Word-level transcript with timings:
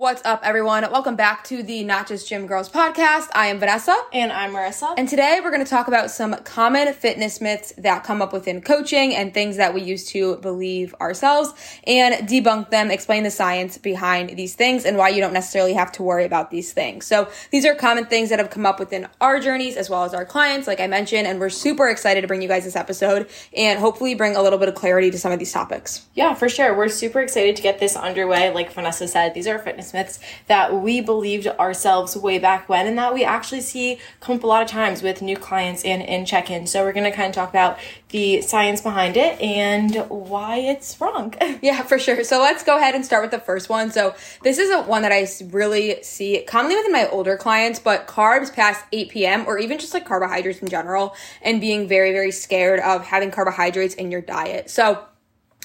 What's 0.00 0.24
up, 0.24 0.40
everyone? 0.44 0.90
Welcome 0.90 1.14
back 1.14 1.44
to 1.44 1.62
the 1.62 1.84
Not 1.84 2.08
Just 2.08 2.26
Gym 2.26 2.46
Girls 2.46 2.70
podcast. 2.70 3.28
I 3.34 3.48
am 3.48 3.58
Vanessa. 3.58 3.94
And 4.14 4.32
I'm 4.32 4.54
Marisa. 4.54 4.94
And 4.96 5.06
today 5.06 5.40
we're 5.44 5.50
going 5.50 5.62
to 5.62 5.68
talk 5.68 5.88
about 5.88 6.10
some 6.10 6.34
common 6.36 6.94
fitness 6.94 7.38
myths 7.38 7.74
that 7.76 8.02
come 8.02 8.22
up 8.22 8.32
within 8.32 8.62
coaching 8.62 9.14
and 9.14 9.34
things 9.34 9.58
that 9.58 9.74
we 9.74 9.82
used 9.82 10.08
to 10.08 10.36
believe 10.36 10.94
ourselves 11.02 11.52
and 11.84 12.26
debunk 12.26 12.70
them, 12.70 12.90
explain 12.90 13.24
the 13.24 13.30
science 13.30 13.76
behind 13.76 14.38
these 14.38 14.54
things 14.54 14.86
and 14.86 14.96
why 14.96 15.10
you 15.10 15.20
don't 15.20 15.34
necessarily 15.34 15.74
have 15.74 15.92
to 15.92 16.02
worry 16.02 16.24
about 16.24 16.50
these 16.50 16.72
things. 16.72 17.04
So 17.04 17.28
these 17.50 17.66
are 17.66 17.74
common 17.74 18.06
things 18.06 18.30
that 18.30 18.38
have 18.38 18.48
come 18.48 18.64
up 18.64 18.80
within 18.80 19.06
our 19.20 19.38
journeys 19.38 19.76
as 19.76 19.90
well 19.90 20.04
as 20.04 20.14
our 20.14 20.24
clients, 20.24 20.66
like 20.66 20.80
I 20.80 20.86
mentioned, 20.86 21.26
and 21.26 21.38
we're 21.38 21.50
super 21.50 21.90
excited 21.90 22.22
to 22.22 22.26
bring 22.26 22.40
you 22.40 22.48
guys 22.48 22.64
this 22.64 22.74
episode 22.74 23.28
and 23.54 23.78
hopefully 23.78 24.14
bring 24.14 24.34
a 24.34 24.40
little 24.40 24.58
bit 24.58 24.70
of 24.70 24.74
clarity 24.74 25.10
to 25.10 25.18
some 25.18 25.30
of 25.30 25.38
these 25.38 25.52
topics. 25.52 26.06
Yeah, 26.14 26.32
for 26.32 26.48
sure. 26.48 26.74
We're 26.74 26.88
super 26.88 27.20
excited 27.20 27.54
to 27.56 27.62
get 27.62 27.80
this 27.80 27.96
underway. 27.96 28.50
Like 28.50 28.72
Vanessa 28.72 29.06
said, 29.06 29.34
these 29.34 29.46
are 29.46 29.58
fitness 29.58 29.89
myths 29.92 30.18
that 30.46 30.74
we 30.74 31.00
believed 31.00 31.46
ourselves 31.46 32.16
way 32.16 32.38
back 32.38 32.68
when 32.68 32.86
and 32.86 32.98
that 32.98 33.14
we 33.14 33.24
actually 33.24 33.60
see 33.60 33.98
come 34.20 34.36
up 34.36 34.44
a 34.44 34.46
lot 34.46 34.62
of 34.62 34.68
times 34.68 35.02
with 35.02 35.22
new 35.22 35.36
clients 35.36 35.84
and 35.84 36.02
in 36.02 36.24
check-in. 36.24 36.66
So 36.66 36.84
we're 36.84 36.92
going 36.92 37.10
to 37.10 37.16
kind 37.16 37.28
of 37.28 37.34
talk 37.34 37.50
about 37.50 37.78
the 38.10 38.42
science 38.42 38.80
behind 38.80 39.16
it 39.16 39.40
and 39.40 39.94
why 40.08 40.58
it's 40.58 41.00
wrong. 41.00 41.34
yeah, 41.62 41.82
for 41.82 41.98
sure. 41.98 42.24
So 42.24 42.40
let's 42.40 42.64
go 42.64 42.76
ahead 42.76 42.94
and 42.94 43.04
start 43.04 43.22
with 43.22 43.30
the 43.30 43.38
first 43.38 43.68
one. 43.68 43.90
So 43.90 44.14
this 44.42 44.58
is 44.58 44.70
a 44.70 44.82
one 44.82 45.02
that 45.02 45.12
I 45.12 45.26
really 45.50 46.02
see 46.02 46.42
commonly 46.46 46.76
within 46.76 46.92
my 46.92 47.08
older 47.08 47.36
clients, 47.36 47.78
but 47.78 48.06
carbs 48.06 48.52
past 48.52 48.84
8 48.92 49.10
p.m. 49.10 49.44
or 49.46 49.58
even 49.58 49.78
just 49.78 49.94
like 49.94 50.04
carbohydrates 50.04 50.60
in 50.60 50.68
general 50.68 51.14
and 51.42 51.60
being 51.60 51.88
very, 51.88 52.12
very 52.12 52.32
scared 52.32 52.80
of 52.80 53.04
having 53.04 53.30
carbohydrates 53.30 53.94
in 53.94 54.10
your 54.10 54.20
diet. 54.20 54.70
So 54.70 55.04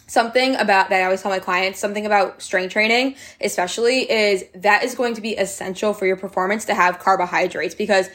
something 0.08 0.55
about 0.55 0.90
that 0.90 1.02
I 1.02 1.05
always 1.05 1.22
tell 1.22 1.32
my 1.32 1.40
clients, 1.40 1.80
something 1.80 2.05
about 2.05 2.41
strength 2.41 2.72
training, 2.73 3.16
especially, 3.41 4.09
is 4.09 4.45
that 4.55 4.84
is 4.84 4.95
going 4.95 5.16
to 5.16 5.22
be 5.22 5.34
essential 5.34 5.94
for 5.94 6.05
your 6.05 6.18
performance 6.18 6.66
to 6.66 6.76
have 6.76 7.00
carbohydrates 7.00 7.75
because 7.75 8.09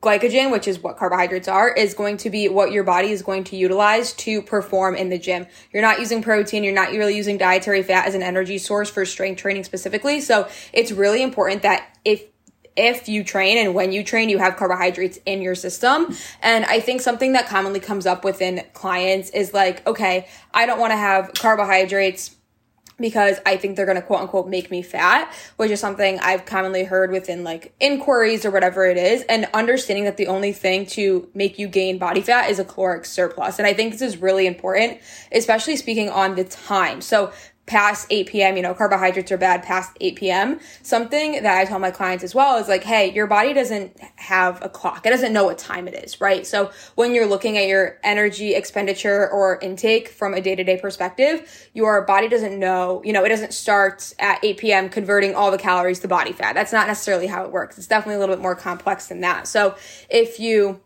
glycogen, 0.00 0.50
which 0.50 0.68
is 0.68 0.78
what 0.78 0.96
carbohydrates 0.96 1.48
are, 1.48 1.72
is 1.72 1.94
going 1.94 2.16
to 2.16 2.30
be 2.30 2.48
what 2.48 2.72
your 2.72 2.84
body 2.84 3.10
is 3.10 3.22
going 3.22 3.44
to 3.44 3.56
utilize 3.56 4.12
to 4.14 4.40
perform 4.42 4.94
in 4.94 5.08
the 5.08 5.18
gym. 5.18 5.46
You're 5.72 5.82
not 5.82 5.98
using 5.98 6.22
protein, 6.22 6.64
you're 6.64 6.74
not 6.74 6.90
really 6.90 7.16
using 7.16 7.36
dietary 7.36 7.82
fat 7.82 8.06
as 8.06 8.14
an 8.14 8.22
energy 8.22 8.58
source 8.58 8.88
for 8.88 9.04
strength 9.04 9.40
training 9.40 9.64
specifically. 9.64 10.20
So 10.20 10.48
it's 10.72 10.92
really 10.92 11.22
important 11.22 11.62
that 11.62 11.96
if 12.04 12.22
if 12.76 13.08
you 13.08 13.24
train 13.24 13.58
and 13.58 13.74
when 13.74 13.92
you 13.92 14.02
train, 14.02 14.28
you 14.28 14.38
have 14.38 14.56
carbohydrates 14.56 15.18
in 15.26 15.42
your 15.42 15.54
system. 15.54 16.14
And 16.42 16.64
I 16.64 16.80
think 16.80 17.00
something 17.00 17.32
that 17.32 17.46
commonly 17.46 17.80
comes 17.80 18.06
up 18.06 18.24
within 18.24 18.64
clients 18.72 19.30
is 19.30 19.52
like, 19.52 19.86
okay, 19.86 20.28
I 20.54 20.66
don't 20.66 20.78
want 20.78 20.92
to 20.92 20.96
have 20.96 21.32
carbohydrates 21.34 22.36
because 23.02 23.38
I 23.44 23.56
think 23.56 23.76
they're 23.76 23.86
going 23.86 23.96
to 23.96 24.02
quote 24.02 24.20
unquote 24.20 24.48
make 24.48 24.70
me 24.70 24.80
fat, 24.80 25.32
which 25.56 25.70
is 25.70 25.80
something 25.80 26.18
I've 26.20 26.46
commonly 26.46 26.84
heard 26.84 27.10
within 27.10 27.44
like 27.44 27.74
inquiries 27.80 28.44
or 28.44 28.50
whatever 28.50 28.86
it 28.86 28.96
is. 28.96 29.22
And 29.22 29.48
understanding 29.52 30.04
that 30.04 30.16
the 30.16 30.28
only 30.28 30.52
thing 30.52 30.86
to 30.86 31.28
make 31.34 31.58
you 31.58 31.68
gain 31.68 31.98
body 31.98 32.20
fat 32.20 32.48
is 32.50 32.58
a 32.58 32.64
caloric 32.64 33.04
surplus. 33.04 33.58
And 33.58 33.66
I 33.66 33.74
think 33.74 33.92
this 33.92 34.02
is 34.02 34.16
really 34.18 34.46
important, 34.46 35.00
especially 35.32 35.76
speaking 35.76 36.08
on 36.08 36.36
the 36.36 36.44
time. 36.44 37.00
So 37.00 37.32
past 37.66 38.08
8 38.10 38.26
p.m., 38.26 38.56
you 38.56 38.62
know, 38.62 38.74
carbohydrates 38.74 39.30
are 39.30 39.38
bad 39.38 39.62
past 39.62 39.96
8 40.00 40.16
p.m. 40.16 40.60
Something 40.82 41.42
that 41.42 41.58
I 41.58 41.64
tell 41.64 41.78
my 41.78 41.92
clients 41.92 42.24
as 42.24 42.34
well 42.34 42.58
is 42.58 42.68
like, 42.68 42.82
hey, 42.82 43.12
your 43.12 43.26
body 43.26 43.52
doesn't 43.52 43.98
have 44.16 44.60
a 44.62 44.68
clock. 44.68 45.06
It 45.06 45.10
doesn't 45.10 45.32
know 45.32 45.44
what 45.44 45.58
time 45.58 45.86
it 45.86 45.94
is, 45.94 46.20
right? 46.20 46.46
So 46.46 46.72
when 46.96 47.14
you're 47.14 47.26
looking 47.26 47.56
at 47.56 47.68
your 47.68 47.98
energy 48.02 48.54
expenditure 48.54 49.30
or 49.30 49.58
intake 49.60 50.08
from 50.08 50.34
a 50.34 50.40
day 50.40 50.56
to 50.56 50.64
day 50.64 50.78
perspective, 50.78 51.68
your 51.72 52.02
body 52.02 52.28
doesn't 52.28 52.58
know, 52.58 53.00
you 53.04 53.12
know, 53.12 53.24
it 53.24 53.28
doesn't 53.28 53.54
start 53.54 54.12
at 54.18 54.44
8 54.44 54.58
p.m. 54.58 54.88
converting 54.88 55.34
all 55.34 55.50
the 55.50 55.58
calories 55.58 56.00
to 56.00 56.08
body 56.08 56.32
fat. 56.32 56.54
That's 56.54 56.72
not 56.72 56.88
necessarily 56.88 57.28
how 57.28 57.44
it 57.44 57.52
works. 57.52 57.78
It's 57.78 57.86
definitely 57.86 58.16
a 58.16 58.18
little 58.18 58.34
bit 58.34 58.42
more 58.42 58.56
complex 58.56 59.06
than 59.06 59.20
that. 59.20 59.46
So 59.46 59.76
if 60.10 60.40
you 60.40 60.80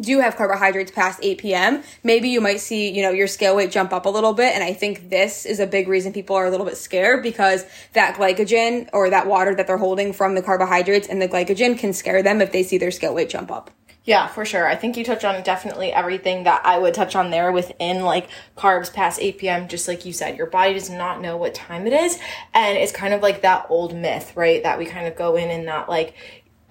do 0.00 0.20
have 0.20 0.36
carbohydrates 0.36 0.90
past 0.90 1.20
8 1.22 1.38
p.m., 1.38 1.82
maybe 2.02 2.28
you 2.28 2.40
might 2.40 2.60
see, 2.60 2.90
you 2.90 3.02
know, 3.02 3.10
your 3.10 3.26
scale 3.26 3.56
weight 3.56 3.70
jump 3.70 3.92
up 3.92 4.06
a 4.06 4.08
little 4.08 4.32
bit. 4.32 4.54
And 4.54 4.64
I 4.64 4.72
think 4.72 5.10
this 5.10 5.44
is 5.44 5.60
a 5.60 5.66
big 5.66 5.88
reason 5.88 6.12
people 6.12 6.36
are 6.36 6.46
a 6.46 6.50
little 6.50 6.66
bit 6.66 6.76
scared 6.76 7.22
because 7.22 7.64
that 7.92 8.16
glycogen 8.16 8.88
or 8.92 9.10
that 9.10 9.26
water 9.26 9.54
that 9.54 9.66
they're 9.66 9.76
holding 9.76 10.12
from 10.12 10.34
the 10.34 10.42
carbohydrates 10.42 11.08
and 11.08 11.20
the 11.20 11.28
glycogen 11.28 11.78
can 11.78 11.92
scare 11.92 12.22
them 12.22 12.40
if 12.40 12.52
they 12.52 12.62
see 12.62 12.78
their 12.78 12.90
scale 12.90 13.14
weight 13.14 13.28
jump 13.28 13.50
up. 13.50 13.70
Yeah, 14.04 14.28
for 14.28 14.46
sure. 14.46 14.66
I 14.66 14.76
think 14.76 14.96
you 14.96 15.04
touch 15.04 15.24
on 15.24 15.42
definitely 15.42 15.92
everything 15.92 16.44
that 16.44 16.62
I 16.64 16.78
would 16.78 16.94
touch 16.94 17.14
on 17.14 17.30
there 17.30 17.52
within 17.52 18.02
like 18.02 18.28
carbs 18.56 18.92
past 18.92 19.20
8 19.20 19.38
p.m. 19.38 19.68
Just 19.68 19.86
like 19.86 20.06
you 20.06 20.12
said, 20.12 20.38
your 20.38 20.46
body 20.46 20.72
does 20.72 20.88
not 20.88 21.20
know 21.20 21.36
what 21.36 21.54
time 21.54 21.86
it 21.86 21.92
is. 21.92 22.18
And 22.54 22.78
it's 22.78 22.92
kind 22.92 23.12
of 23.12 23.20
like 23.20 23.42
that 23.42 23.66
old 23.68 23.94
myth, 23.94 24.32
right? 24.36 24.62
That 24.62 24.78
we 24.78 24.86
kind 24.86 25.06
of 25.06 25.16
go 25.16 25.36
in 25.36 25.50
and 25.50 25.68
that 25.68 25.88
like, 25.88 26.14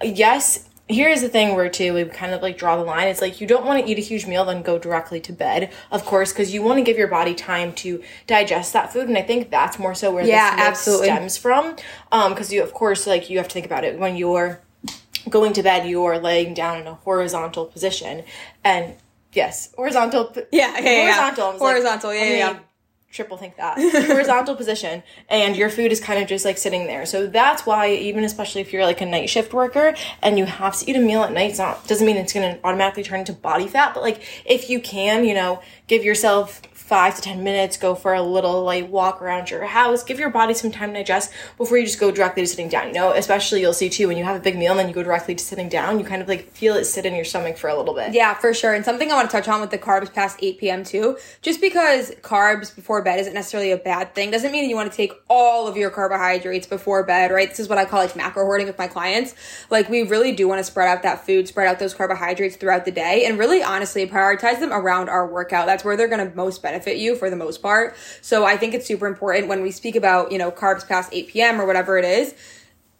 yes, 0.02 0.68
here's 0.90 1.20
the 1.20 1.28
thing 1.28 1.54
where 1.54 1.68
too 1.68 1.94
we 1.94 2.04
kind 2.04 2.32
of 2.32 2.42
like 2.42 2.58
draw 2.58 2.76
the 2.76 2.82
line 2.82 3.08
it's 3.08 3.20
like 3.20 3.40
you 3.40 3.46
don't 3.46 3.64
want 3.64 3.82
to 3.82 3.90
eat 3.90 3.98
a 3.98 4.00
huge 4.00 4.26
meal 4.26 4.44
then 4.44 4.62
go 4.62 4.78
directly 4.78 5.20
to 5.20 5.32
bed 5.32 5.72
of 5.90 6.04
course 6.04 6.32
because 6.32 6.52
you 6.52 6.62
want 6.62 6.78
to 6.78 6.82
give 6.82 6.98
your 6.98 7.08
body 7.08 7.34
time 7.34 7.72
to 7.72 8.02
digest 8.26 8.72
that 8.72 8.92
food 8.92 9.08
and 9.08 9.16
i 9.16 9.22
think 9.22 9.50
that's 9.50 9.78
more 9.78 9.94
so 9.94 10.12
where 10.12 10.24
yeah, 10.24 10.56
this 10.56 10.64
absolutely. 10.64 11.06
stems 11.06 11.36
from 11.36 11.76
um 12.12 12.32
because 12.32 12.52
you 12.52 12.62
of 12.62 12.72
course 12.74 13.06
like 13.06 13.30
you 13.30 13.38
have 13.38 13.48
to 13.48 13.54
think 13.54 13.66
about 13.66 13.84
it 13.84 13.98
when 13.98 14.16
you're 14.16 14.60
going 15.28 15.52
to 15.52 15.62
bed 15.62 15.88
you're 15.88 16.18
laying 16.18 16.54
down 16.54 16.80
in 16.80 16.86
a 16.86 16.94
horizontal 16.94 17.66
position 17.66 18.24
and 18.64 18.94
yes 19.32 19.72
horizontal 19.76 20.32
yeah, 20.52 20.78
yeah 20.80 21.02
horizontal 21.02 21.52
yeah. 21.52 21.58
horizontal 21.58 22.10
like, 22.10 22.20
yeah, 22.20 22.36
yeah 22.36 22.58
triple 23.10 23.36
think 23.36 23.56
that. 23.56 23.78
Horizontal 24.06 24.54
position 24.60 25.02
and 25.28 25.56
your 25.56 25.68
food 25.68 25.90
is 25.90 26.00
kind 26.00 26.22
of 26.22 26.28
just 26.28 26.44
like 26.44 26.56
sitting 26.56 26.86
there. 26.86 27.04
So 27.06 27.26
that's 27.26 27.66
why 27.66 27.92
even 27.92 28.24
especially 28.24 28.60
if 28.60 28.72
you're 28.72 28.84
like 28.84 29.00
a 29.00 29.06
night 29.06 29.28
shift 29.28 29.52
worker 29.52 29.94
and 30.22 30.38
you 30.38 30.44
have 30.46 30.76
to 30.78 30.88
eat 30.88 30.96
a 30.96 31.00
meal 31.00 31.22
at 31.22 31.32
night 31.32 31.50
it's 31.50 31.58
not 31.58 31.86
doesn't 31.86 32.06
mean 32.06 32.16
it's 32.16 32.32
going 32.32 32.54
to 32.54 32.64
automatically 32.64 33.02
turn 33.02 33.20
into 33.20 33.32
body 33.32 33.66
fat 33.66 33.94
but 33.94 34.02
like 34.02 34.22
if 34.44 34.70
you 34.70 34.80
can 34.80 35.24
you 35.24 35.34
know 35.34 35.60
give 35.88 36.04
yourself 36.04 36.62
five 36.90 37.14
to 37.14 37.22
10 37.22 37.44
minutes, 37.44 37.76
go 37.76 37.94
for 37.94 38.14
a 38.14 38.20
little 38.20 38.64
like 38.64 38.90
walk 38.90 39.22
around 39.22 39.48
your 39.48 39.64
house, 39.64 40.02
give 40.02 40.18
your 40.18 40.28
body 40.28 40.52
some 40.52 40.72
time 40.72 40.88
to 40.92 40.98
digest 40.98 41.30
before 41.56 41.78
you 41.78 41.86
just 41.86 42.00
go 42.00 42.10
directly 42.10 42.42
to 42.42 42.48
sitting 42.48 42.68
down. 42.68 42.88
You 42.88 42.94
know, 42.94 43.12
especially 43.12 43.60
you'll 43.60 43.72
see 43.72 43.88
too 43.88 44.08
when 44.08 44.18
you 44.18 44.24
have 44.24 44.34
a 44.34 44.40
big 44.40 44.58
meal 44.58 44.72
and 44.72 44.80
then 44.80 44.88
you 44.88 44.94
go 44.94 45.04
directly 45.04 45.36
to 45.36 45.44
sitting 45.44 45.68
down, 45.68 46.00
you 46.00 46.04
kind 46.04 46.20
of 46.20 46.26
like 46.26 46.50
feel 46.50 46.74
it 46.74 46.86
sit 46.86 47.06
in 47.06 47.14
your 47.14 47.24
stomach 47.24 47.58
for 47.58 47.70
a 47.70 47.76
little 47.76 47.94
bit. 47.94 48.12
Yeah, 48.12 48.34
for 48.34 48.52
sure. 48.52 48.74
And 48.74 48.84
something 48.84 49.08
I 49.08 49.14
want 49.14 49.30
to 49.30 49.36
touch 49.36 49.46
on 49.46 49.60
with 49.60 49.70
the 49.70 49.78
carbs 49.78 50.12
past 50.12 50.40
8 50.42 50.58
p.m. 50.58 50.82
too, 50.82 51.16
just 51.42 51.60
because 51.60 52.10
carbs 52.22 52.74
before 52.74 53.02
bed 53.02 53.20
isn't 53.20 53.34
necessarily 53.34 53.70
a 53.70 53.76
bad 53.76 54.16
thing, 54.16 54.32
doesn't 54.32 54.50
mean 54.50 54.68
you 54.68 54.74
want 54.74 54.90
to 54.90 54.96
take 54.96 55.12
all 55.28 55.68
of 55.68 55.76
your 55.76 55.90
carbohydrates 55.90 56.66
before 56.66 57.04
bed, 57.04 57.30
right? 57.30 57.50
This 57.50 57.60
is 57.60 57.68
what 57.68 57.78
I 57.78 57.84
call 57.84 58.00
like 58.00 58.16
macro 58.16 58.44
hoarding 58.44 58.66
with 58.66 58.78
my 58.78 58.88
clients. 58.88 59.36
Like 59.70 59.88
we 59.88 60.02
really 60.02 60.32
do 60.32 60.48
want 60.48 60.58
to 60.58 60.64
spread 60.64 60.88
out 60.88 61.04
that 61.04 61.24
food, 61.24 61.46
spread 61.46 61.68
out 61.68 61.78
those 61.78 61.94
carbohydrates 61.94 62.56
throughout 62.56 62.84
the 62.84 62.90
day 62.90 63.26
and 63.26 63.38
really 63.38 63.62
honestly 63.62 64.08
prioritize 64.08 64.58
them 64.58 64.72
around 64.72 65.08
our 65.08 65.24
workout. 65.28 65.66
That's 65.66 65.84
where 65.84 65.96
they're 65.96 66.08
going 66.08 66.28
to 66.28 66.34
most 66.34 66.64
benefit 66.64 66.79
benefit 66.80 66.98
you 66.98 67.14
for 67.14 67.30
the 67.30 67.36
most 67.36 67.60
part. 67.62 67.96
So 68.22 68.44
I 68.44 68.56
think 68.56 68.74
it's 68.74 68.86
super 68.86 69.06
important 69.06 69.48
when 69.48 69.62
we 69.62 69.70
speak 69.70 69.96
about, 69.96 70.32
you 70.32 70.38
know, 70.38 70.50
carbs 70.50 70.86
past 70.86 71.10
8 71.12 71.28
p.m. 71.28 71.60
or 71.60 71.66
whatever 71.66 71.98
it 71.98 72.04
is. 72.04 72.34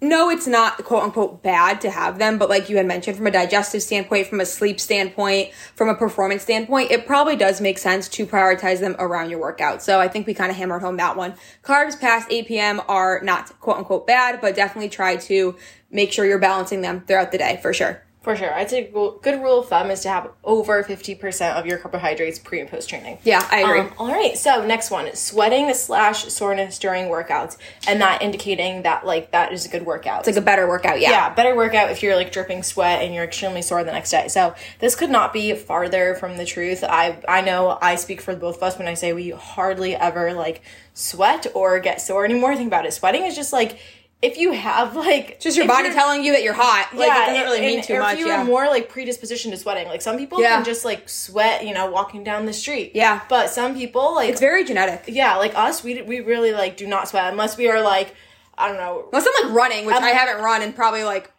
No, 0.02 0.30
it's 0.30 0.46
not 0.46 0.82
quote 0.84 1.02
unquote 1.02 1.42
bad 1.42 1.82
to 1.82 1.90
have 1.90 2.18
them, 2.18 2.38
but 2.38 2.48
like 2.48 2.70
you 2.70 2.78
had 2.78 2.86
mentioned, 2.86 3.18
from 3.18 3.26
a 3.26 3.30
digestive 3.30 3.82
standpoint, 3.82 4.28
from 4.28 4.40
a 4.40 4.46
sleep 4.46 4.80
standpoint, 4.80 5.52
from 5.74 5.90
a 5.90 5.94
performance 5.94 6.42
standpoint, 6.42 6.90
it 6.90 7.06
probably 7.06 7.36
does 7.36 7.60
make 7.60 7.76
sense 7.76 8.08
to 8.08 8.24
prioritize 8.24 8.80
them 8.80 8.96
around 8.98 9.28
your 9.28 9.40
workout. 9.40 9.82
So 9.82 10.00
I 10.00 10.08
think 10.08 10.26
we 10.26 10.32
kind 10.32 10.50
of 10.50 10.56
hammered 10.56 10.80
home 10.80 10.96
that 10.96 11.18
one. 11.18 11.34
Carbs 11.62 12.00
past 12.00 12.28
8 12.30 12.46
p.m. 12.48 12.80
are 12.88 13.20
not 13.22 13.60
quote 13.60 13.76
unquote 13.76 14.06
bad, 14.06 14.40
but 14.40 14.54
definitely 14.54 14.88
try 14.88 15.16
to 15.16 15.56
make 15.90 16.12
sure 16.12 16.24
you're 16.24 16.38
balancing 16.38 16.80
them 16.80 17.02
throughout 17.02 17.30
the 17.30 17.38
day 17.38 17.58
for 17.60 17.74
sure. 17.74 18.02
For 18.20 18.36
sure. 18.36 18.52
I'd 18.52 18.68
say 18.68 18.90
good 19.22 19.40
rule 19.42 19.60
of 19.60 19.68
thumb 19.68 19.90
is 19.90 20.00
to 20.00 20.10
have 20.10 20.30
over 20.44 20.84
50% 20.84 21.54
of 21.54 21.64
your 21.64 21.78
carbohydrates 21.78 22.38
pre 22.38 22.60
and 22.60 22.68
post 22.68 22.90
training. 22.90 23.16
Yeah, 23.24 23.46
I 23.50 23.60
agree. 23.60 23.80
Um, 23.80 23.94
all 23.98 24.12
right. 24.12 24.36
So, 24.36 24.66
next 24.66 24.90
one 24.90 25.14
sweating 25.14 25.72
slash 25.72 26.24
soreness 26.26 26.78
during 26.78 27.06
workouts 27.06 27.56
and 27.88 28.02
that 28.02 28.20
indicating 28.20 28.82
that, 28.82 29.06
like, 29.06 29.30
that 29.30 29.54
is 29.54 29.64
a 29.64 29.70
good 29.70 29.86
workout. 29.86 30.20
It's 30.20 30.28
like 30.28 30.36
a 30.36 30.44
better 30.44 30.68
workout. 30.68 31.00
Yeah. 31.00 31.10
Yeah, 31.12 31.34
better 31.34 31.56
workout 31.56 31.90
if 31.90 32.02
you're, 32.02 32.14
like, 32.14 32.30
dripping 32.30 32.62
sweat 32.62 33.02
and 33.02 33.14
you're 33.14 33.24
extremely 33.24 33.62
sore 33.62 33.84
the 33.84 33.92
next 33.92 34.10
day. 34.10 34.28
So, 34.28 34.54
this 34.80 34.94
could 34.94 35.10
not 35.10 35.32
be 35.32 35.54
farther 35.54 36.14
from 36.14 36.36
the 36.36 36.44
truth. 36.44 36.84
I, 36.84 37.22
I 37.26 37.40
know 37.40 37.78
I 37.80 37.94
speak 37.94 38.20
for 38.20 38.36
both 38.36 38.58
of 38.58 38.62
us 38.62 38.76
when 38.76 38.86
I 38.86 38.94
say 38.94 39.14
we 39.14 39.30
hardly 39.30 39.96
ever, 39.96 40.34
like, 40.34 40.60
sweat 40.92 41.46
or 41.54 41.80
get 41.80 42.02
sore 42.02 42.26
anymore. 42.26 42.54
Think 42.54 42.66
about 42.66 42.84
it. 42.84 42.92
Sweating 42.92 43.24
is 43.24 43.34
just, 43.34 43.54
like, 43.54 43.78
if 44.22 44.36
you 44.36 44.52
have 44.52 44.94
like 44.94 45.40
just 45.40 45.56
your 45.56 45.66
body 45.66 45.90
telling 45.90 46.22
you 46.22 46.32
that 46.32 46.42
you're 46.42 46.52
hot, 46.54 46.90
like 46.94 47.08
yeah, 47.08 47.24
it 47.24 47.26
doesn't 47.32 47.44
really 47.44 47.60
mean 47.60 47.82
too 47.82 47.98
much. 47.98 48.14
If 48.14 48.20
you 48.20 48.26
yeah. 48.26 48.42
are 48.42 48.44
more 48.44 48.66
like 48.66 48.88
predisposition 48.88 49.50
to 49.50 49.56
sweating, 49.56 49.88
like 49.88 50.02
some 50.02 50.18
people 50.18 50.40
yeah. 50.40 50.56
can 50.56 50.64
just 50.64 50.84
like 50.84 51.08
sweat, 51.08 51.66
you 51.66 51.72
know, 51.72 51.90
walking 51.90 52.22
down 52.22 52.44
the 52.44 52.52
street. 52.52 52.92
Yeah, 52.94 53.22
but 53.28 53.48
some 53.48 53.74
people 53.74 54.14
like 54.14 54.30
it's 54.30 54.40
very 54.40 54.64
genetic. 54.64 55.04
Yeah, 55.08 55.36
like 55.36 55.54
us, 55.54 55.82
we 55.82 56.02
we 56.02 56.20
really 56.20 56.52
like 56.52 56.76
do 56.76 56.86
not 56.86 57.08
sweat 57.08 57.32
unless 57.32 57.56
we 57.56 57.68
are 57.68 57.80
like 57.80 58.14
I 58.58 58.68
don't 58.68 58.76
know, 58.76 59.08
unless 59.10 59.26
I'm 59.26 59.46
like 59.46 59.56
running, 59.56 59.86
which 59.86 59.96
I'm, 59.96 60.04
I 60.04 60.10
haven't 60.10 60.44
run 60.44 60.60
in 60.60 60.74
probably 60.74 61.04
like 61.04 61.32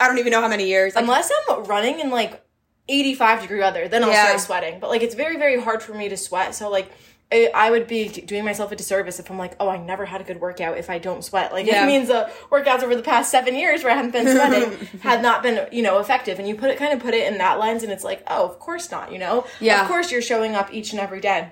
I 0.00 0.08
don't 0.08 0.18
even 0.18 0.32
know 0.32 0.40
how 0.40 0.48
many 0.48 0.66
years. 0.66 0.96
Like, 0.96 1.04
unless 1.04 1.30
I'm 1.48 1.64
running 1.64 2.00
in 2.00 2.10
like 2.10 2.44
85 2.88 3.42
degree 3.42 3.60
weather, 3.60 3.86
then 3.86 4.02
I'll 4.02 4.10
yeah. 4.10 4.26
start 4.26 4.40
sweating. 4.40 4.80
But 4.80 4.90
like 4.90 5.02
it's 5.02 5.14
very 5.14 5.36
very 5.36 5.60
hard 5.60 5.84
for 5.84 5.94
me 5.94 6.08
to 6.08 6.16
sweat. 6.16 6.56
So 6.56 6.68
like 6.68 6.90
I 7.32 7.50
I 7.54 7.70
would 7.70 7.86
be 7.86 8.08
doing 8.08 8.44
myself 8.44 8.70
a 8.72 8.76
disservice 8.76 9.18
if 9.18 9.30
I'm 9.30 9.38
like, 9.38 9.54
oh, 9.60 9.68
I 9.68 9.76
never 9.78 10.04
had 10.04 10.20
a 10.20 10.24
good 10.24 10.40
workout 10.40 10.78
if 10.78 10.88
I 10.90 10.98
don't 10.98 11.24
sweat. 11.24 11.52
Like 11.52 11.66
Yeah. 11.66 11.84
it 11.84 11.86
means 11.86 12.08
the 12.08 12.30
workouts 12.50 12.82
over 12.82 12.94
the 12.94 13.02
past 13.02 13.30
seven 13.30 13.54
years 13.56 13.82
where 13.82 13.92
I 13.92 13.96
haven't 13.96 14.12
been 14.12 14.28
sweating 14.28 14.86
had 15.00 15.22
not 15.22 15.42
been, 15.42 15.66
you 15.72 15.82
know, 15.82 15.98
effective. 15.98 16.38
And 16.38 16.46
you 16.48 16.54
put 16.54 16.70
it 16.70 16.78
kind 16.78 16.92
of 16.92 17.00
put 17.00 17.14
it 17.14 17.30
in 17.30 17.38
that 17.38 17.58
lens, 17.58 17.82
and 17.82 17.90
it's 17.92 18.04
like, 18.04 18.22
oh, 18.28 18.44
of 18.44 18.58
course 18.58 18.90
not. 18.90 19.10
You 19.12 19.18
know, 19.18 19.46
Yeah. 19.60 19.82
of 19.82 19.88
course 19.88 20.12
you're 20.12 20.22
showing 20.22 20.54
up 20.54 20.72
each 20.72 20.92
and 20.92 21.00
every 21.00 21.20
day. 21.20 21.48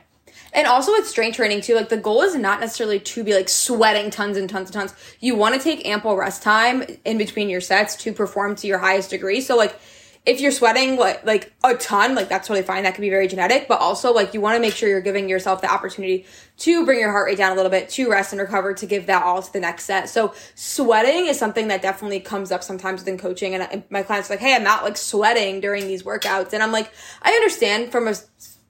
And 0.55 0.67
also 0.67 0.93
with 0.93 1.07
strength 1.09 1.37
training 1.37 1.63
too, 1.63 1.75
like 1.75 1.89
the 1.89 1.97
goal 1.97 2.23
is 2.23 2.35
not 2.35 2.61
necessarily 2.61 3.01
to 3.01 3.25
be 3.25 3.35
like 3.35 3.49
sweating 3.49 4.11
tons 4.11 4.37
and 4.37 4.49
tons 4.49 4.69
and 4.69 4.75
tons. 4.75 4.95
You 5.21 5.35
want 5.35 5.55
to 5.55 5.61
take 5.61 5.87
ample 5.87 6.17
rest 6.17 6.43
time 6.43 6.85
in 7.05 7.17
between 7.19 7.49
your 7.49 7.61
sets 7.63 7.97
to 7.97 8.13
perform 8.13 8.57
to 8.57 8.67
your 8.67 8.79
highest 8.79 9.11
degree. 9.11 9.41
So 9.41 9.57
like 9.57 9.79
if 10.25 10.41
you're 10.41 10.53
sweating 10.53 10.97
like 10.97 11.25
like 11.25 11.53
a 11.65 11.75
ton, 11.75 12.15
like 12.15 12.29
that's 12.29 12.47
totally 12.47 12.65
fine. 12.65 12.85
That 12.85 12.95
can 12.95 13.03
be 13.03 13.11
very 13.11 13.27
genetic, 13.27 13.67
but 13.67 13.81
also 13.81 14.13
like 14.13 14.35
you 14.35 14.41
want 14.41 14.55
to 14.57 14.61
make 14.61 14.75
sure 14.75 14.89
you're 14.89 15.01
giving 15.01 15.29
yourself 15.29 15.61
the 15.61 15.73
opportunity 15.73 16.27
to 16.59 16.85
bring 16.85 17.01
your 17.01 17.11
heart 17.11 17.27
rate 17.27 17.39
down 17.39 17.53
a 17.53 17.55
little 17.57 17.71
bit, 17.71 17.89
to 17.91 18.09
rest 18.09 18.33
and 18.33 18.41
recover, 18.41 18.73
to 18.73 18.87
give 18.87 19.07
that 19.07 19.25
all 19.25 19.43
to 19.43 19.53
the 19.53 19.59
next 19.59 19.85
set. 19.85 20.09
So 20.09 20.33
sweating 20.55 21.27
is 21.27 21.39
something 21.39 21.69
that 21.69 21.83
definitely 21.83 22.21
comes 22.21 22.53
up 22.53 22.63
sometimes 22.63 23.01
within 23.01 23.19
coaching, 23.19 23.55
and 23.55 23.65
I, 23.65 23.85
my 23.91 24.05
clients 24.05 24.31
are 24.31 24.35
like, 24.35 24.41
"Hey, 24.41 24.55
I'm 24.55 24.63
not 24.63 24.85
like 24.85 24.97
sweating 24.97 25.61
during 25.61 25.89
these 25.89 26.05
workouts," 26.05 26.53
and 26.53 26.63
I'm 26.63 26.73
like, 26.73 26.93
I 27.23 27.33
understand 27.33 27.91
from 27.91 28.07
a 28.07 28.15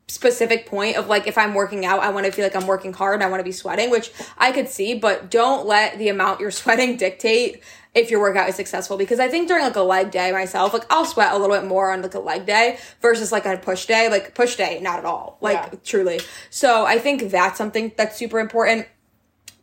specific 0.08 0.66
point 0.66 0.96
of 0.96 1.08
like 1.08 1.26
if 1.26 1.37
I'm 1.37 1.54
working 1.54 1.84
out, 1.84 2.00
I 2.00 2.10
want 2.10 2.26
to 2.26 2.32
feel 2.32 2.44
like 2.44 2.56
I'm 2.56 2.66
working 2.66 2.93
hard 2.93 3.14
and 3.14 3.25
I 3.25 3.28
want 3.28 3.40
to 3.40 3.44
be 3.44 3.52
sweating, 3.52 3.90
which 3.90 4.10
I 4.38 4.52
could 4.52 4.69
see, 4.69 4.94
but 4.94 5.31
don't 5.31 5.66
let 5.66 5.99
the 5.99 6.08
amount 6.08 6.40
you're 6.40 6.50
sweating 6.62 6.96
dictate 6.96 7.62
if 7.94 8.11
your 8.11 8.21
workout 8.21 8.49
is 8.49 8.55
successful 8.55 8.97
because 8.97 9.21
I 9.21 9.29
think 9.29 9.49
during 9.49 9.65
like 9.65 9.77
a 9.77 9.83
leg 9.83 10.11
day 10.11 10.33
myself, 10.33 10.73
like 10.73 10.87
I'll 10.91 11.05
sweat 11.05 11.33
a 11.33 11.39
little 11.39 11.55
bit 11.55 11.67
more 11.67 11.93
on 11.93 12.03
like 12.03 12.15
a 12.15 12.21
leg 12.21 12.47
day 12.47 12.79
versus 13.00 13.33
like 13.33 13.44
a 13.44 13.56
push 13.59 13.87
day. 13.87 14.09
Like 14.09 14.35
push 14.35 14.56
day, 14.56 14.81
not 14.81 14.99
at 14.99 15.05
all. 15.05 15.37
Like 15.41 15.56
Yeah. 15.56 15.79
truly. 15.85 16.21
So 16.50 16.87
I 16.87 16.99
think 16.99 17.31
that's 17.31 17.59
something 17.59 17.93
that's 17.97 18.17
super 18.17 18.41
important 18.41 18.87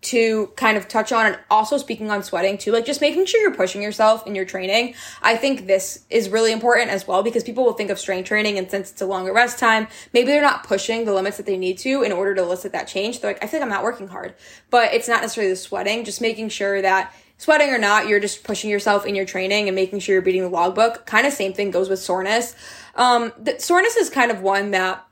to 0.02 0.48
kind 0.56 0.78
of 0.78 0.88
touch 0.88 1.12
on 1.12 1.26
and 1.26 1.40
also 1.50 1.78
speaking 1.78 2.10
on 2.10 2.24
sweating 2.24 2.58
too 2.58 2.72
like 2.72 2.86
just 2.86 3.02
making 3.02 3.26
sure 3.26 3.42
you're 3.42 3.54
pushing 3.54 3.82
yourself 3.82 4.26
in 4.26 4.34
your 4.34 4.46
training 4.46 4.96
i 5.22 5.36
think 5.36 5.68
this 5.68 6.06
is 6.10 6.30
really 6.30 6.54
important 6.54 6.90
as 6.90 7.06
well 7.06 7.22
because 7.22 7.44
people 7.44 7.66
will 7.66 7.74
think 7.74 7.90
of 7.90 8.00
strength 8.00 8.26
training 8.26 8.58
and 8.58 8.72
since 8.72 8.92
it's 8.92 9.02
a 9.02 9.06
longer 9.06 9.34
rest 9.34 9.60
time 9.60 9.88
maybe 10.14 10.28
they're 10.28 10.42
not 10.42 10.64
pushing 10.64 11.04
the 11.04 11.14
limits 11.14 11.36
that 11.36 11.46
they 11.46 11.58
need 11.58 11.78
to 11.78 12.02
in 12.02 12.14
order 12.14 12.34
to 12.34 12.42
elicit 12.42 12.72
that 12.72 12.88
change 12.88 13.20
they're 13.20 13.34
like 13.34 13.44
i 13.44 13.48
feel 13.48 13.60
like 13.60 13.66
i'm 13.66 13.70
not 13.70 13.84
working 13.84 14.08
hard 14.08 14.34
but 14.70 14.94
it's 14.94 15.10
not 15.10 15.20
necessarily 15.22 15.52
the 15.52 15.58
sweating 15.58 16.06
just 16.06 16.22
making 16.22 16.48
sure 16.48 16.82
that 16.82 17.14
sweating 17.40 17.70
or 17.70 17.80
not 17.80 18.08
you're 18.08 18.20
just 18.20 18.44
pushing 18.44 18.70
yourself 18.70 19.08
in 19.08 19.16
your 19.16 19.26
training 19.26 19.68
and 19.68 19.76
making 19.76 20.00
sure 20.00 20.14
you're 20.14 20.22
beating 20.22 20.44
the 20.44 20.50
logbook. 20.50 21.08
Kind 21.08 21.26
of 21.26 21.34
same 21.34 21.54
thing 21.54 21.72
goes 21.72 21.90
with 21.90 22.00
soreness. 22.00 22.56
Um 22.94 23.34
the 23.40 23.58
soreness 23.60 23.96
is 23.96 24.12
kind 24.12 24.30
of 24.30 24.42
one 24.42 24.72
that 24.72 25.04